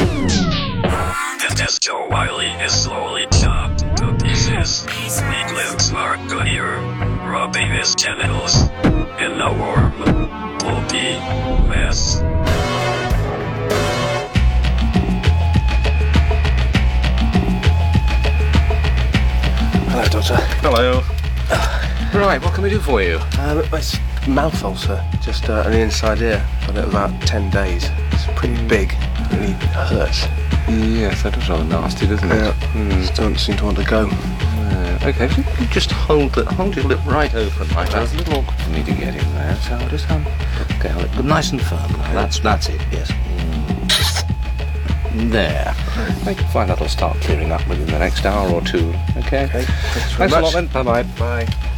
The 0.00 1.54
disco 1.56 2.08
Wiley 2.10 2.46
is 2.64 2.72
slowly 2.72 3.26
chopped 3.32 3.80
to 3.98 4.16
pieces. 4.22 4.86
Sweet 5.08 5.52
lips 5.54 5.92
are 5.92 6.16
clear, 6.28 6.78
rubbing 7.30 7.70
his 7.70 7.94
genitals 7.94 8.62
in 9.20 9.40
a 9.40 9.52
warm, 9.58 9.92
pulpy 10.58 11.18
mess. 11.68 12.20
Hello, 19.90 20.04
Doctor. 20.04 20.36
Hello. 20.62 21.02
Right, 22.14 22.40
what 22.42 22.54
can 22.54 22.64
we 22.64 22.70
do 22.70 22.80
for 22.80 23.02
you? 23.02 23.18
Um, 23.38 23.62
it's 23.72 23.98
mouth 24.28 24.62
ulcer, 24.62 25.02
just 25.20 25.48
uh, 25.48 25.62
on 25.64 25.72
the 25.72 25.80
inside 25.80 26.20
ear. 26.20 26.46
It 26.62 26.76
about 26.76 27.20
10 27.22 27.50
days. 27.50 27.88
It's 28.12 28.26
pretty 28.36 28.62
big. 28.68 28.92
Really 29.32 29.52
hurts. 29.52 30.26
Yes, 30.68 31.22
that 31.22 31.36
is 31.36 31.48
rather 31.48 31.64
nasty, 31.64 32.06
doesn't 32.06 32.30
it? 32.30 32.34
Yeah. 32.34 33.00
Just 33.00 33.14
don't 33.14 33.38
seem 33.38 33.56
to 33.56 33.64
want 33.64 33.78
to 33.78 33.84
go. 33.84 34.08
Uh, 34.10 34.98
okay, 35.02 35.24
if 35.24 35.38
you 35.38 35.44
can 35.44 35.66
just 35.68 35.90
hold 35.90 36.36
it, 36.36 36.46
hold 36.46 36.76
your 36.76 36.84
lip 36.84 37.04
right 37.06 37.34
open 37.34 37.68
like 37.70 37.90
that. 37.90 38.02
It's 38.02 38.12
a 38.12 38.16
little 38.18 38.34
awkward 38.40 38.60
for 38.60 38.70
me 38.70 38.84
to 38.84 38.92
get 38.92 39.16
in 39.16 39.34
there, 39.34 39.56
so 39.56 39.76
I'll 39.76 39.88
just 39.88 40.10
um, 40.10 40.26
okay, 40.72 40.88
hold 40.88 41.06
it 41.06 41.24
nice 41.24 41.52
and 41.52 41.62
firm. 41.62 41.90
Now. 41.92 42.12
That's 42.12 42.38
that's 42.40 42.68
it. 42.68 42.80
Yes. 42.92 43.10
Mm. 43.10 43.38
There. 45.30 45.74
I 46.26 46.34
can 46.34 46.46
find 46.48 46.70
that'll 46.70 46.86
start 46.88 47.16
clearing 47.22 47.50
up 47.50 47.66
within 47.66 47.86
the 47.86 47.98
next 47.98 48.24
hour 48.26 48.50
or 48.52 48.60
two. 48.60 48.94
Okay. 49.16 49.44
Okay. 49.44 49.64
Thanks 49.64 50.14
Thanks 50.14 50.34
a 50.34 50.40
lot 50.40 50.52
then. 50.52 50.66
Bye 50.66 50.82
bye. 50.82 51.02
Bye. 51.02 51.74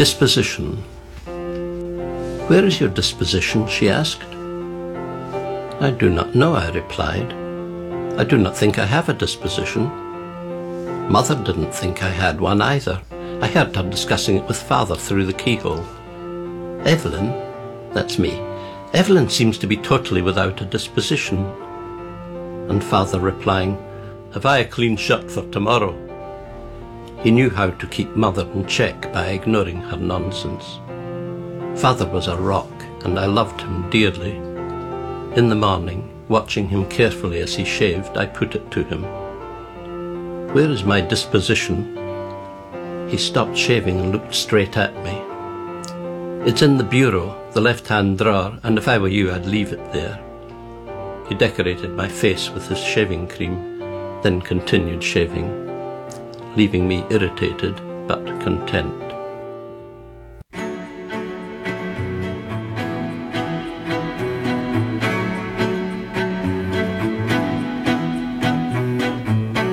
Disposition. 0.00 0.76
Where 2.48 2.64
is 2.64 2.80
your 2.80 2.88
disposition? 2.88 3.66
she 3.68 3.90
asked. 3.90 4.24
I 5.82 5.90
do 5.90 6.08
not 6.08 6.34
know, 6.34 6.54
I 6.54 6.70
replied. 6.70 7.34
I 8.18 8.24
do 8.24 8.38
not 8.38 8.56
think 8.56 8.78
I 8.78 8.86
have 8.86 9.10
a 9.10 9.12
disposition. 9.12 9.90
Mother 11.12 11.34
didn't 11.44 11.74
think 11.74 12.02
I 12.02 12.08
had 12.08 12.40
one 12.40 12.62
either. 12.62 13.02
I 13.42 13.46
heard 13.48 13.76
her 13.76 13.82
discussing 13.90 14.36
it 14.36 14.48
with 14.48 14.56
father 14.56 14.96
through 14.96 15.26
the 15.26 15.34
keyhole. 15.34 15.84
Evelyn, 16.86 17.28
that's 17.92 18.18
me, 18.18 18.40
Evelyn 18.94 19.28
seems 19.28 19.58
to 19.58 19.66
be 19.66 19.76
totally 19.76 20.22
without 20.22 20.62
a 20.62 20.64
disposition. 20.64 21.44
And 22.70 22.82
father 22.82 23.20
replying, 23.20 23.76
Have 24.32 24.46
I 24.46 24.60
a 24.60 24.64
clean 24.64 24.96
shirt 24.96 25.30
for 25.30 25.42
tomorrow? 25.50 26.09
He 27.22 27.30
knew 27.30 27.50
how 27.50 27.70
to 27.70 27.86
keep 27.86 28.16
mother 28.16 28.48
in 28.54 28.66
check 28.66 29.12
by 29.12 29.26
ignoring 29.28 29.76
her 29.82 29.96
nonsense. 29.98 30.80
Father 31.78 32.06
was 32.06 32.28
a 32.28 32.36
rock, 32.36 32.72
and 33.04 33.18
I 33.18 33.26
loved 33.26 33.60
him 33.60 33.90
dearly. 33.90 34.36
In 35.36 35.48
the 35.48 35.54
morning, 35.54 36.10
watching 36.28 36.68
him 36.68 36.88
carefully 36.88 37.40
as 37.40 37.54
he 37.54 37.64
shaved, 37.64 38.16
I 38.16 38.24
put 38.24 38.54
it 38.54 38.70
to 38.70 38.82
him. 38.84 39.02
Where 40.54 40.70
is 40.70 40.82
my 40.82 41.00
disposition? 41.02 41.96
He 43.08 43.18
stopped 43.18 43.56
shaving 43.56 44.00
and 44.00 44.12
looked 44.12 44.34
straight 44.34 44.76
at 44.76 44.94
me. 45.04 45.22
It's 46.48 46.62
in 46.62 46.78
the 46.78 46.84
bureau, 46.84 47.36
the 47.52 47.60
left 47.60 47.86
hand 47.88 48.18
drawer, 48.18 48.58
and 48.62 48.78
if 48.78 48.88
I 48.88 48.96
were 48.96 49.08
you, 49.08 49.30
I'd 49.30 49.44
leave 49.44 49.72
it 49.72 49.92
there. 49.92 50.18
He 51.28 51.34
decorated 51.34 51.90
my 51.90 52.08
face 52.08 52.48
with 52.50 52.66
his 52.66 52.78
shaving 52.78 53.28
cream, 53.28 53.78
then 54.22 54.40
continued 54.40 55.04
shaving, 55.04 55.69
leaving 56.56 56.86
me 56.88 57.04
irritated 57.10 57.74
but 58.06 58.24
content. 58.40 58.94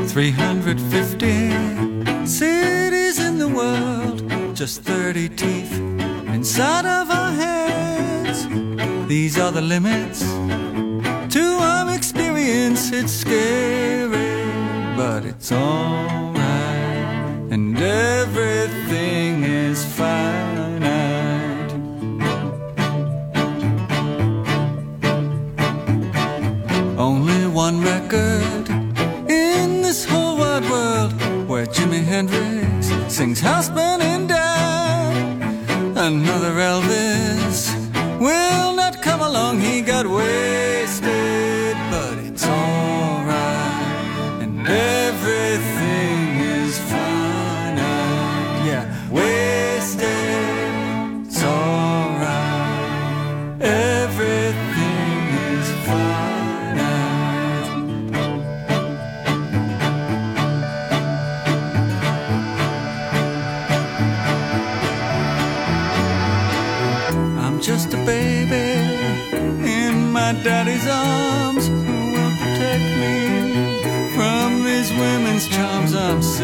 Three 0.10 0.32
hundred 0.32 0.80
fifty 0.82 1.52
cities 2.26 3.20
in 3.20 3.38
the 3.38 3.48
world, 3.48 4.24
just 4.56 4.82
thirty 4.82 5.30
teeth 5.30 5.72
inside 6.34 6.86
of 6.86 7.12
our 7.12 7.32
heads. 7.32 8.48
These 9.08 9.38
are 9.38 9.52
the 9.52 9.62
limits 9.62 10.22
to 11.36 11.44
our 11.62 11.94
experience. 11.96 12.92
It's 12.92 13.14
scary, 13.14 14.44
but 14.96 15.24
it's 15.24 15.52
alright, 15.52 16.27
Hendrix 32.18 32.88
sings 33.14 33.40
house 33.40 33.70
burning 33.70 34.26
down. 34.26 35.40
Another 35.96 36.54
Elvis 36.54 37.70
will 38.20 38.74
not 38.74 39.04
come 39.04 39.22
along. 39.22 39.60
He 39.60 39.82
got 39.84 40.08
wasted, 40.08 40.67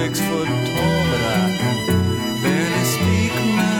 six 0.04 0.20
foot 0.20 0.48
tall, 0.48 1.02
but 1.12 1.22
I 1.32 1.44
barely 2.44 2.86
speak. 2.96 3.34
My 3.62 3.80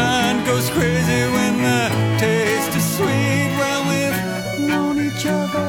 mind 0.00 0.38
goes 0.46 0.68
crazy 0.70 1.20
when 1.36 1.54
the 1.68 1.82
taste 2.18 2.74
is 2.80 2.86
sweet. 2.96 3.50
Well, 3.60 3.82
we've 3.90 4.68
known 4.68 4.96
each 5.08 5.24
other 5.40 5.68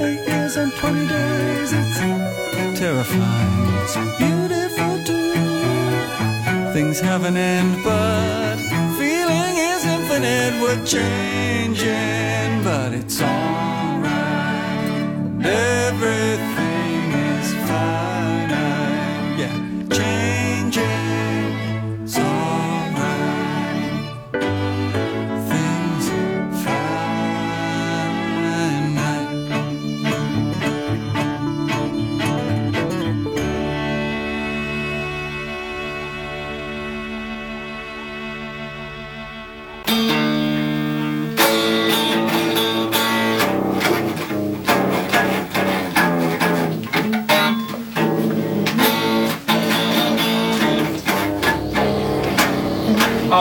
eight 0.00 0.22
years 0.26 0.56
and 0.56 0.72
twenty 0.80 1.06
days. 1.06 1.70
It's 1.80 1.98
terrifying. 2.80 3.64
It's 3.82 3.96
beautiful 4.22 4.92
too. 5.08 5.32
Things 6.72 6.98
have 7.00 7.24
an 7.24 7.36
end, 7.36 7.84
but 7.84 8.56
feeling 9.00 9.54
is 9.70 9.84
infinite. 9.96 10.52
We're 10.62 10.82
changing, 10.86 12.64
but 12.64 12.94
it's 12.94 13.20
alright. 13.20 13.67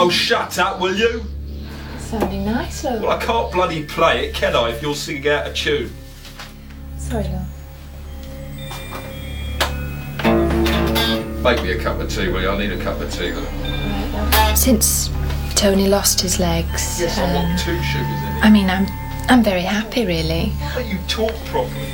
Oh, 0.07 0.09
shut 0.09 0.57
up, 0.57 0.79
will 0.79 0.95
you? 0.95 1.21
Sounding 1.99 2.45
nice, 2.45 2.85
love. 2.85 3.01
Well, 3.01 3.11
I 3.11 3.21
can't 3.21 3.51
bloody 3.51 3.83
play 3.83 4.27
it, 4.27 4.33
can 4.33 4.55
I, 4.55 4.69
if 4.69 4.81
you're 4.81 4.95
singing 4.95 5.27
out 5.27 5.47
of 5.47 5.53
tune? 5.53 5.91
Sorry, 6.97 7.25
love. 7.25 7.45
Make 11.43 11.61
me 11.61 11.71
a 11.71 11.83
cup 11.83 11.99
of 11.99 12.09
tea, 12.09 12.29
will 12.29 12.41
you? 12.41 12.49
I 12.49 12.57
need 12.57 12.71
a 12.71 12.81
cup 12.81 13.01
of 13.01 13.11
tea, 13.11 13.33
love. 13.33 14.57
Since 14.57 15.09
Tony 15.55 15.89
lost 15.89 16.21
his 16.21 16.39
legs, 16.39 17.01
Yes, 17.01 17.17
I 17.17 17.23
um, 17.23 17.33
want 17.43 17.59
two 17.59 17.75
sugars 17.83 18.05
in 18.05 18.37
it. 18.37 18.45
I 18.45 18.49
mean, 18.49 18.69
I'm 18.69 18.87
I'm 19.27 19.43
very 19.43 19.63
happy, 19.63 20.05
really. 20.05 20.53
But 20.73 20.85
you 20.87 20.99
talk 21.09 21.35
properly. 21.47 21.91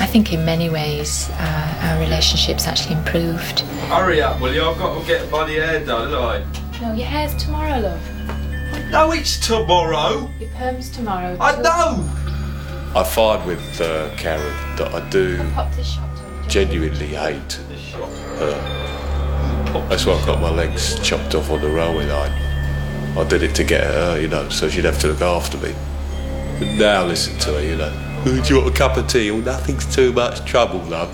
I 0.00 0.06
think 0.06 0.32
in 0.32 0.44
many 0.44 0.70
ways 0.70 1.30
uh, 1.34 1.78
our 1.82 2.00
relationship's 2.00 2.66
actually 2.66 2.96
improved. 2.96 3.60
Hurry 3.90 4.20
up, 4.20 4.40
will 4.40 4.52
you? 4.52 4.64
I've 4.64 4.76
got 4.76 5.00
to 5.00 5.06
get 5.06 5.30
bloody 5.30 5.54
hair 5.54 5.84
done, 5.86 6.10
haven't 6.10 6.18
I? 6.18 6.63
No, 6.80 6.92
your 6.92 7.06
hair's 7.06 7.34
tomorrow, 7.42 7.78
love. 7.80 8.90
No, 8.90 9.12
it's 9.12 9.38
tomorrow. 9.46 10.30
Your 10.40 10.50
perm's 10.50 10.90
tomorrow. 10.90 11.36
I 11.40 11.60
know. 11.62 12.04
I 12.98 13.02
find 13.04 13.46
with 13.46 13.80
uh, 13.80 14.14
Karen 14.16 14.54
that 14.76 14.92
I 14.94 15.08
do 15.10 15.38
Pop 15.54 15.72
this 15.74 15.94
shop. 15.94 16.08
genuinely 16.48 17.06
hate 17.06 17.52
her. 18.38 18.80
That's 19.88 20.06
why 20.06 20.14
I 20.14 20.26
got 20.26 20.40
my 20.40 20.50
legs 20.50 20.98
chopped 21.00 21.34
off 21.34 21.50
on 21.50 21.60
the 21.60 21.68
railway 21.70 22.06
line. 22.06 22.30
I 23.18 23.24
did 23.28 23.42
it 23.42 23.54
to 23.56 23.64
get 23.64 23.82
her, 23.84 24.20
you 24.20 24.28
know, 24.28 24.48
so 24.48 24.68
she'd 24.68 24.84
have 24.84 24.98
to 25.00 25.08
look 25.08 25.22
after 25.22 25.56
me. 25.58 25.74
But 26.58 26.68
now 26.76 27.04
listen 27.04 27.38
to 27.40 27.52
her, 27.54 27.62
you 27.62 27.76
know. 27.76 27.92
"Oh, 28.26 28.42
Do 28.46 28.54
you 28.54 28.60
want 28.60 28.74
a 28.74 28.76
cup 28.78 28.96
of 28.96 29.08
tea? 29.08 29.30
Well, 29.30 29.40
nothing's 29.42 29.92
too 29.94 30.12
much 30.12 30.44
trouble, 30.44 30.80
love. 30.80 31.10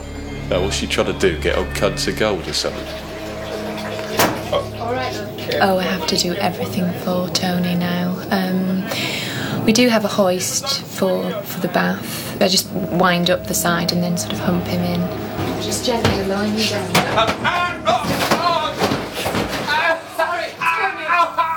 Now, 0.51 0.63
what's 0.63 0.77
she 0.77 0.87
trying 0.87 1.07
to 1.13 1.19
do? 1.19 1.39
Get 1.41 1.57
on 1.57 1.67
cunts 1.75 2.09
of 2.09 2.19
gold 2.19 2.47
or 2.49 2.53
something? 2.53 2.87
Oh, 5.63 5.79
I 5.79 5.83
have 5.83 6.07
to 6.07 6.17
do 6.17 6.33
everything 6.37 6.91
for 7.01 7.29
Tony 7.29 7.75
now. 7.75 8.17
Um, 8.31 9.65
we 9.67 9.75
do 9.75 9.89
have 9.89 10.07
a 10.07 10.09
hoist 10.09 10.81
for 10.83 11.31
for 11.43 11.61
the 11.61 11.69
bath. 11.69 12.41
I 12.41 12.49
just 12.49 12.71
wind 12.73 13.29
up 13.29 13.47
the 13.47 13.53
side 13.53 13.93
and 13.93 14.03
then 14.03 14.17
sort 14.17 14.33
of 14.33 14.39
hump 14.39 14.65
him 14.65 14.83
in. 14.83 15.01
Just 15.63 15.85
gently 15.85 16.17
you 16.17 16.25
down. 16.25 16.89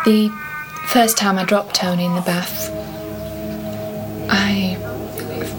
The 0.04 0.30
first 0.88 1.18
time 1.18 1.40
I 1.40 1.46
dropped 1.46 1.76
Tony 1.76 2.04
in 2.04 2.14
the 2.16 2.22
bath, 2.22 2.70
I 4.30 4.76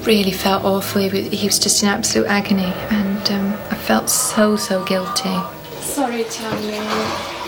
really 0.05 0.33
felt 0.33 0.65
awful. 0.65 1.01
He 1.01 1.09
was, 1.09 1.41
he 1.41 1.47
was 1.47 1.59
just 1.59 1.83
in 1.83 1.89
absolute 1.89 2.27
agony, 2.27 2.73
and 2.91 3.31
um, 3.31 3.55
I 3.71 3.75
felt 3.75 4.11
so 4.11 4.57
so 4.57 4.85
guilty. 4.85 5.35
Sorry, 5.81 6.25
Tony. 6.25 7.44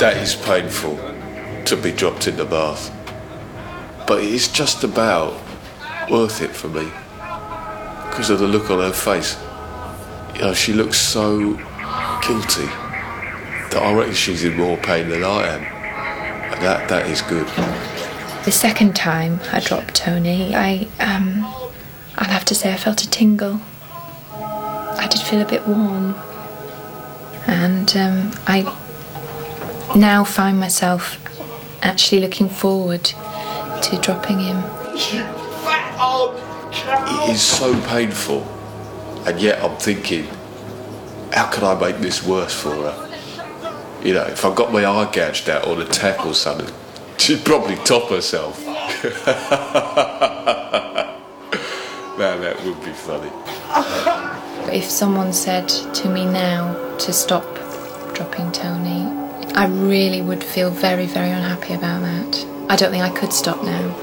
That 0.00 0.16
is 0.16 0.34
painful 0.34 0.96
to 1.66 1.76
be 1.76 1.92
dropped 1.92 2.26
in 2.26 2.36
the 2.36 2.44
bath. 2.44 2.90
But 4.06 4.24
it 4.24 4.30
is 4.30 4.48
just 4.48 4.82
about 4.82 5.34
worth 6.10 6.42
it 6.42 6.50
for 6.50 6.68
me 6.68 6.90
because 8.08 8.30
of 8.30 8.40
the 8.40 8.48
look 8.48 8.70
on 8.70 8.78
her 8.78 8.92
face. 8.92 9.38
You 10.34 10.40
know, 10.42 10.54
she 10.54 10.72
looks 10.72 10.98
so 10.98 11.54
guilty 12.26 12.66
that 13.70 13.82
I 13.82 13.92
reckon 13.94 14.14
she's 14.14 14.42
in 14.42 14.56
more 14.56 14.76
pain 14.78 15.08
than 15.08 15.22
I 15.22 15.46
am. 15.46 15.62
And 16.52 16.62
that, 16.62 16.88
that 16.88 17.06
is 17.06 17.22
good. 17.22 17.46
The 18.44 18.50
second 18.52 18.96
time 18.96 19.38
I 19.52 19.60
dropped 19.60 19.94
Tony, 19.94 20.54
I, 20.54 20.88
um, 20.98 21.44
I'll 22.16 22.30
have 22.30 22.44
to 22.46 22.54
say 22.54 22.72
I 22.72 22.76
felt 22.76 23.02
a 23.02 23.08
tingle. 23.08 23.60
I 24.32 25.06
did 25.10 25.20
feel 25.20 25.40
a 25.40 25.46
bit 25.46 25.66
warm. 25.68 26.14
And 27.46 27.96
um, 27.96 28.32
I 28.46 28.62
now 29.96 30.24
find 30.24 30.58
myself 30.58 31.18
actually 31.82 32.20
looking 32.20 32.48
forward 32.48 33.04
to 33.04 33.98
dropping 34.00 34.38
him. 34.40 34.62
It 36.72 37.30
is 37.30 37.42
so 37.42 37.80
painful, 37.88 38.42
and 39.26 39.40
yet 39.40 39.62
I'm 39.62 39.76
thinking, 39.76 40.26
how 41.32 41.50
can 41.50 41.64
I 41.64 41.74
make 41.78 41.98
this 41.98 42.24
worse 42.24 42.54
for 42.54 42.70
her? 42.70 43.08
You 44.02 44.14
know, 44.14 44.24
if 44.24 44.44
I 44.44 44.54
got 44.54 44.72
my 44.72 44.86
eye 44.86 45.10
gouged 45.12 45.48
out 45.48 45.66
or 45.66 45.76
the 45.76 45.84
tack 45.84 46.24
or 46.24 46.34
something, 46.34 46.72
she'd 47.18 47.44
probably 47.44 47.76
top 47.76 48.08
herself. 48.10 48.64
now 48.66 48.74
that 52.16 52.62
would 52.64 52.84
be 52.84 52.92
funny. 52.92 53.30
But 54.64 54.74
if 54.74 54.84
someone 54.84 55.32
said 55.32 55.68
to 55.68 56.08
me 56.08 56.24
now 56.24 56.89
to 57.00 57.12
stop 57.14 57.44
dropping 58.14 58.52
Tony, 58.52 59.06
I 59.54 59.66
really 59.66 60.20
would 60.20 60.44
feel 60.44 60.70
very, 60.70 61.06
very 61.06 61.30
unhappy 61.30 61.72
about 61.72 62.02
that. 62.02 62.46
I 62.68 62.76
don't 62.76 62.90
think 62.90 63.02
I 63.02 63.08
could 63.08 63.32
stop 63.32 63.64
now. 63.64 63.96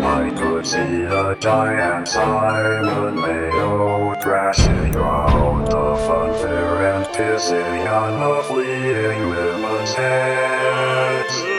I 0.00 0.30
could 0.34 0.66
see 0.66 1.02
a 1.02 1.36
giant 1.38 2.08
Simon 2.08 3.16
Mayo 3.20 4.14
thrashing 4.22 4.96
around 4.96 5.66
the 5.66 5.94
funfair 6.06 6.96
and 6.96 7.06
pissing 7.14 7.86
on 7.92 8.18
the 8.18 8.42
fleeing 8.44 9.28
women's 9.28 9.92
heads. 9.92 11.57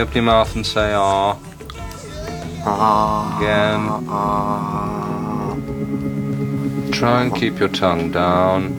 Open 0.00 0.14
your 0.14 0.24
mouth 0.24 0.56
and 0.56 0.66
say 0.66 0.94
ah? 0.94 1.36
Again. 3.36 3.86
Try 6.90 7.22
and 7.22 7.34
keep 7.34 7.58
your 7.58 7.68
tongue 7.68 8.10
down. 8.10 8.72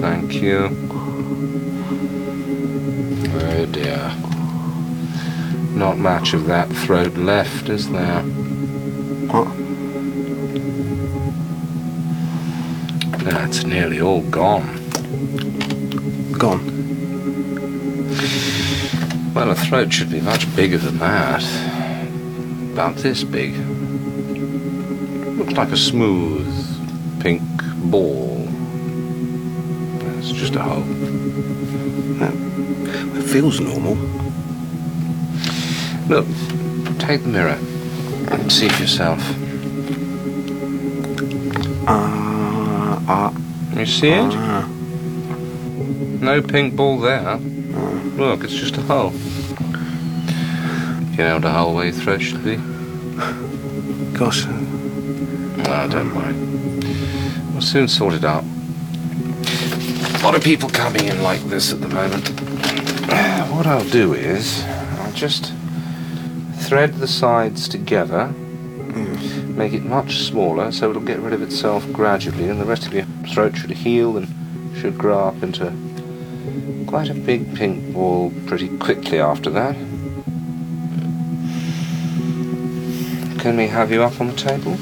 Thank 0.00 0.34
you. 0.34 0.68
Oh 3.34 3.66
dear. 3.66 4.14
Not 5.76 5.98
much 5.98 6.32
of 6.32 6.46
that 6.46 6.68
throat 6.68 7.16
left, 7.16 7.68
is 7.68 7.90
there? 7.90 8.22
That's 13.24 13.64
nearly 13.64 14.00
all 14.00 14.22
gone. 14.22 14.81
Gone. 16.42 16.66
Well, 19.32 19.52
a 19.52 19.54
throat 19.54 19.92
should 19.92 20.10
be 20.10 20.20
much 20.20 20.56
bigger 20.56 20.76
than 20.76 20.98
that. 20.98 21.44
About 22.72 22.96
this 22.96 23.22
big. 23.22 23.54
Looks 25.38 25.52
like 25.52 25.70
a 25.70 25.76
smooth 25.76 26.50
pink 27.20 27.42
ball. 27.84 28.48
It's 30.18 30.32
just 30.32 30.56
a 30.56 30.62
hole. 30.62 30.82
It 33.16 33.22
feels 33.22 33.60
normal. 33.60 33.94
Look, 36.08 36.26
take 36.98 37.22
the 37.22 37.28
mirror 37.28 37.58
and 38.32 38.50
see 38.50 38.68
for 38.68 38.82
yourself. 38.82 39.20
Ah. 41.86 43.00
Ah. 43.06 43.32
You 43.78 43.86
see 43.86 44.08
it? 44.08 44.32
Ah. 44.34 44.71
No 46.22 46.40
pink 46.40 46.76
ball 46.76 47.00
there. 47.00 47.36
Look, 47.36 48.44
it's 48.44 48.54
just 48.54 48.76
a 48.76 48.82
hole. 48.82 49.10
You 51.10 51.16
know 51.16 51.34
what 51.34 51.44
a 51.44 51.50
hole 51.50 51.74
where 51.74 51.86
your 51.86 51.94
throat 51.94 52.22
should 52.22 52.44
be? 52.44 52.58
Gosh. 54.16 54.46
No, 54.46 55.88
don't 55.90 56.14
mind. 56.14 56.84
We'll 57.52 57.60
soon 57.60 57.88
sort 57.88 58.14
it 58.14 58.22
out. 58.22 58.44
A 58.44 60.22
lot 60.22 60.36
of 60.36 60.44
people 60.44 60.68
coming 60.68 61.06
in 61.06 61.24
like 61.24 61.40
this 61.40 61.72
at 61.72 61.80
the 61.80 61.88
moment. 61.88 62.30
What 63.52 63.66
I'll 63.66 63.90
do 63.90 64.14
is, 64.14 64.62
I'll 65.00 65.12
just 65.12 65.52
thread 66.60 66.94
the 66.94 67.08
sides 67.08 67.68
together, 67.68 68.28
hmm. 68.28 69.56
make 69.56 69.72
it 69.72 69.84
much 69.84 70.18
smaller 70.18 70.70
so 70.70 70.90
it'll 70.90 71.02
get 71.02 71.18
rid 71.18 71.32
of 71.32 71.42
itself 71.42 71.84
gradually, 71.92 72.48
and 72.48 72.60
the 72.60 72.64
rest 72.64 72.86
of 72.86 72.94
your 72.94 73.06
throat 73.34 73.56
should 73.56 73.70
heal 73.70 74.16
and 74.16 74.28
should 74.76 74.96
grow 74.96 75.18
up 75.18 75.42
into 75.42 75.72
quite 76.92 77.08
a 77.08 77.14
big 77.14 77.56
pink 77.56 77.94
ball 77.94 78.30
pretty 78.44 78.68
quickly 78.76 79.18
after 79.18 79.48
that. 79.48 79.74
Can 83.40 83.56
we 83.56 83.66
have 83.66 83.90
you 83.90 84.02
up 84.02 84.20
on 84.20 84.26
the 84.26 84.34
table? 84.34 84.76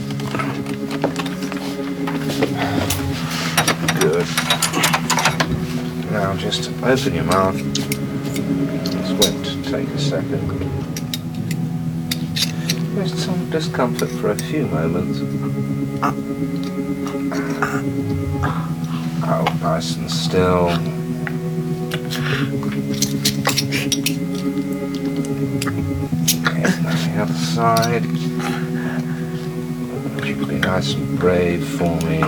Good. 4.00 4.26
Now 6.10 6.36
just 6.36 6.72
open 6.82 7.14
your 7.14 7.22
mouth. 7.22 7.54
This 7.76 9.12
won't 9.12 9.64
take 9.66 9.88
a 9.90 9.98
second. 10.00 10.48
Just 12.96 13.18
some 13.18 13.50
discomfort 13.50 14.10
for 14.20 14.30
a 14.30 14.36
few 14.36 14.66
moments. 14.66 15.20
Oh, 19.22 19.58
nice 19.62 19.94
and 19.94 20.10
still. 20.10 20.99
Now 22.30 22.36
the 26.94 27.18
other 27.18 27.34
side. 27.34 28.04
Be 30.48 30.58
nice 30.58 30.94
and 30.94 31.18
brave 31.18 31.66
for 31.66 31.96
me. 32.02 32.20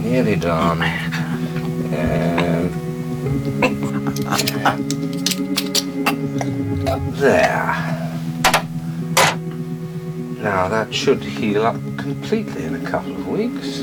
Nearly 0.00 0.36
done. 0.36 0.82
And 1.92 2.72
there. 7.16 7.74
Now 10.38 10.68
that 10.68 10.94
should 10.94 11.22
heal 11.22 11.66
up 11.66 11.76
completely 11.98 12.64
in 12.64 12.74
a 12.74 12.90
couple 12.90 13.12
of 13.12 13.28
weeks. 13.28 13.82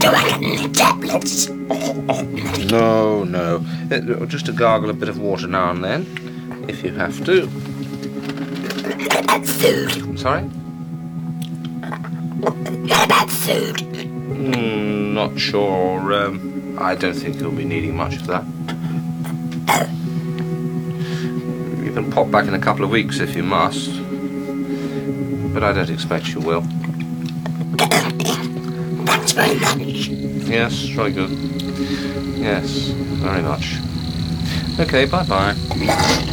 Do 0.00 0.08
I 0.08 0.22
get 0.28 0.42
any 0.42 0.68
tablets? 0.70 1.48
No, 2.70 3.24
no. 3.24 3.64
Uh, 3.90 4.26
Just 4.26 4.46
to 4.46 4.52
gargle 4.52 4.88
a 4.90 4.94
bit 4.94 5.08
of 5.08 5.18
water 5.18 5.46
now 5.46 5.70
and 5.70 5.84
then, 5.84 6.64
if 6.68 6.82
you 6.82 6.92
have 6.92 7.22
to. 7.26 7.46
Food? 9.60 10.18
Sorry? 10.18 10.42
What 12.40 13.04
about 13.04 13.30
food? 13.30 13.76
Mm, 13.76 15.12
not 15.12 15.38
sure. 15.38 16.12
Um, 16.14 16.76
I 16.80 16.94
don't 16.94 17.14
think 17.14 17.38
you'll 17.38 17.52
be 17.52 17.64
needing 17.64 17.94
much 17.94 18.16
of 18.16 18.26
that. 18.26 18.44
You 21.84 21.92
can 21.92 22.10
pop 22.10 22.30
back 22.30 22.46
in 22.46 22.54
a 22.54 22.58
couple 22.58 22.84
of 22.84 22.90
weeks 22.90 23.20
if 23.20 23.36
you 23.36 23.42
must. 23.42 23.90
But 25.52 25.62
I 25.62 25.72
don't 25.72 25.90
expect 25.90 26.28
you 26.28 26.40
will. 26.40 26.64
Very 29.34 29.58
much. 29.60 30.08
Yes, 30.48 30.72
very 30.96 31.12
good. 31.12 31.30
Yes, 32.38 32.88
very 33.22 33.42
much. 33.42 33.76
Okay, 34.80 35.04
bye 35.04 35.24
bye. 35.24 36.26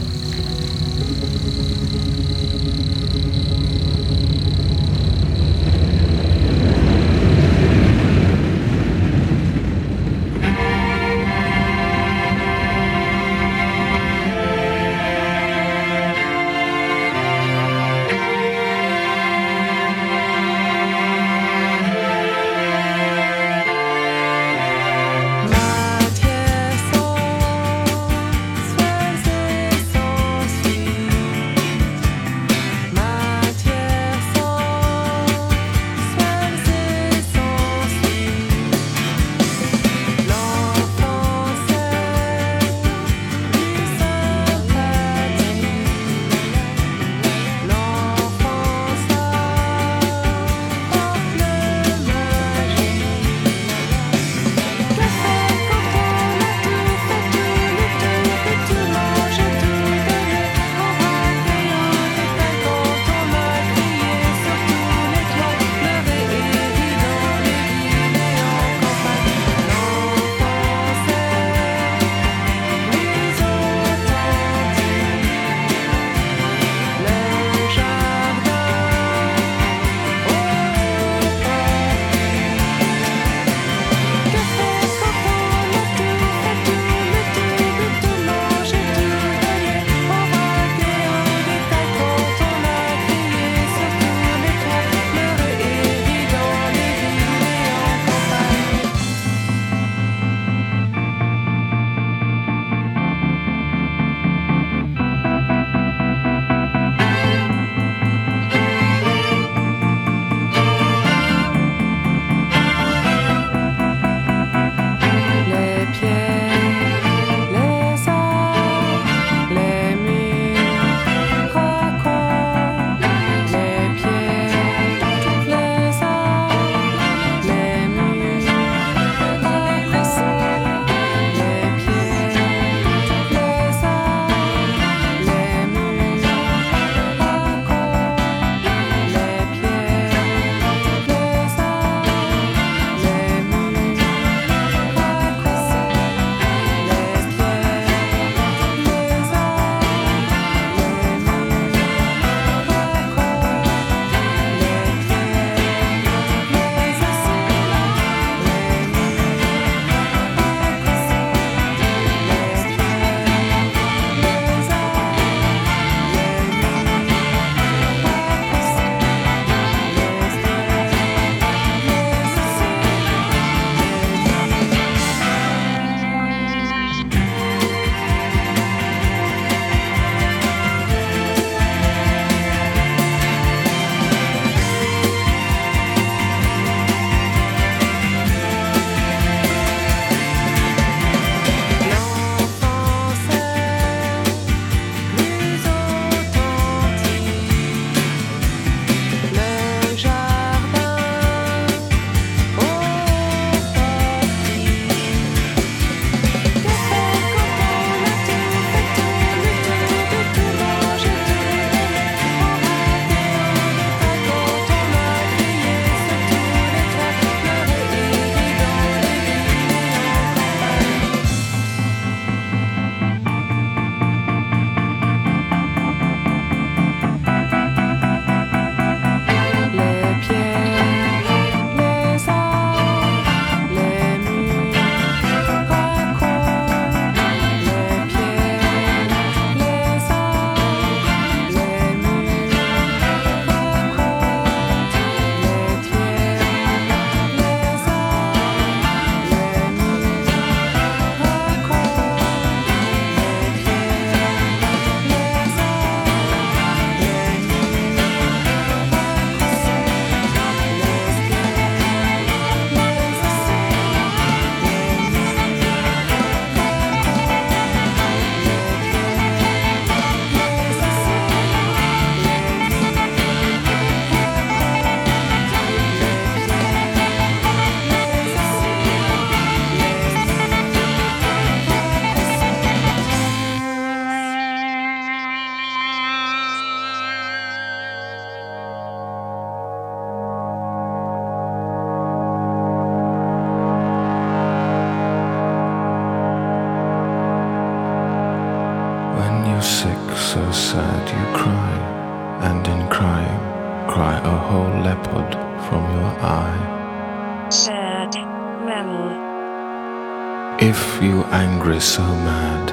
So 311.88 312.04
mad, 312.04 312.66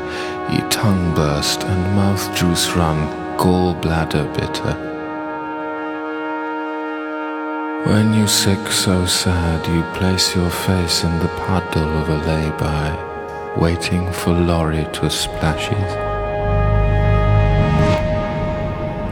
ye 0.52 0.60
tongue 0.70 1.14
burst 1.14 1.62
and 1.62 1.82
mouth 1.94 2.24
juice 2.36 2.68
run, 2.72 2.98
gall 3.36 3.72
bladder 3.74 4.24
bitter. 4.36 4.74
When 7.86 8.12
you 8.12 8.26
sick 8.26 8.66
so 8.68 9.06
sad, 9.06 9.60
you 9.68 9.82
place 9.98 10.34
your 10.34 10.50
face 10.50 11.04
in 11.04 11.16
the 11.20 11.32
puddle 11.46 11.92
of 12.00 12.08
a 12.08 12.18
lay-by, 12.26 12.88
waiting 13.56 14.10
for 14.12 14.32
lorry 14.32 14.84
to 14.94 15.08
splash 15.08 15.70
it. 15.70 15.90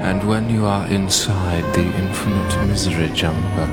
And 0.03 0.27
when 0.27 0.51
you 0.51 0.67
are 0.67 0.87
inside 0.89 1.65
the 1.75 1.87
infinite 2.03 2.67
misery 2.67 3.11
jumper, 3.11 3.69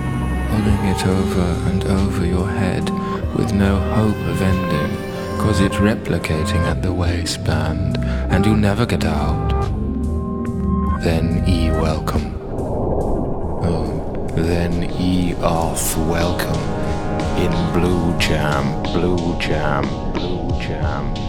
pulling 0.50 0.86
it 0.94 1.06
over 1.08 1.48
and 1.70 1.84
over 1.86 2.26
your 2.26 2.48
head 2.48 2.86
with 3.36 3.52
no 3.52 3.80
hope 3.96 4.22
of 4.28 4.42
ending, 4.42 5.09
cause 5.40 5.62
it's 5.62 5.78
replicating 5.78 6.62
at 6.72 6.82
the 6.82 6.94
waistband, 6.94 7.98
and 8.32 8.46
you 8.46 8.56
never 8.56 8.86
get 8.86 9.06
out, 9.06 9.50
then 11.02 11.44
E 11.48 11.72
welcome. 11.72 12.36
Oh, 13.64 14.28
then 14.36 14.92
E 15.00 15.34
off 15.36 15.98
welcome 15.98 16.62
in 17.40 17.52
blue 17.74 18.18
jam, 18.20 18.84
blue 18.84 19.40
jam, 19.40 19.84
blue 20.14 20.60
jam, 20.60 21.14
blue 21.14 21.16
jam. 21.16 21.29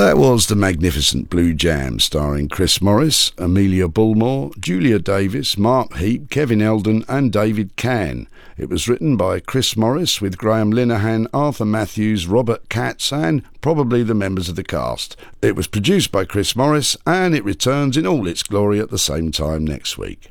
That 0.00 0.16
was 0.16 0.46
the 0.46 0.56
magnificent 0.56 1.28
Blue 1.28 1.52
Jam, 1.52 2.00
starring 2.00 2.48
Chris 2.48 2.80
Morris, 2.80 3.32
Amelia 3.36 3.86
Bullmore, 3.86 4.50
Julia 4.58 4.98
Davis, 4.98 5.58
Mark 5.58 5.98
Heap, 5.98 6.30
Kevin 6.30 6.62
Eldon, 6.62 7.04
and 7.06 7.30
David 7.30 7.76
Cann. 7.76 8.26
It 8.56 8.70
was 8.70 8.88
written 8.88 9.18
by 9.18 9.40
Chris 9.40 9.76
Morris 9.76 10.22
with 10.22 10.38
Graham 10.38 10.72
Linehan, 10.72 11.26
Arthur 11.34 11.66
Mathews, 11.66 12.26
Robert 12.26 12.70
Katz, 12.70 13.12
and 13.12 13.42
probably 13.60 14.02
the 14.02 14.14
members 14.14 14.48
of 14.48 14.56
the 14.56 14.64
cast. 14.64 15.18
It 15.42 15.54
was 15.54 15.68
produced 15.68 16.10
by 16.10 16.24
Chris 16.24 16.56
Morris, 16.56 16.96
and 17.06 17.34
it 17.34 17.44
returns 17.44 17.98
in 17.98 18.06
all 18.06 18.26
its 18.26 18.42
glory 18.42 18.80
at 18.80 18.88
the 18.88 18.98
same 18.98 19.30
time 19.30 19.66
next 19.66 19.98
week. 19.98 20.30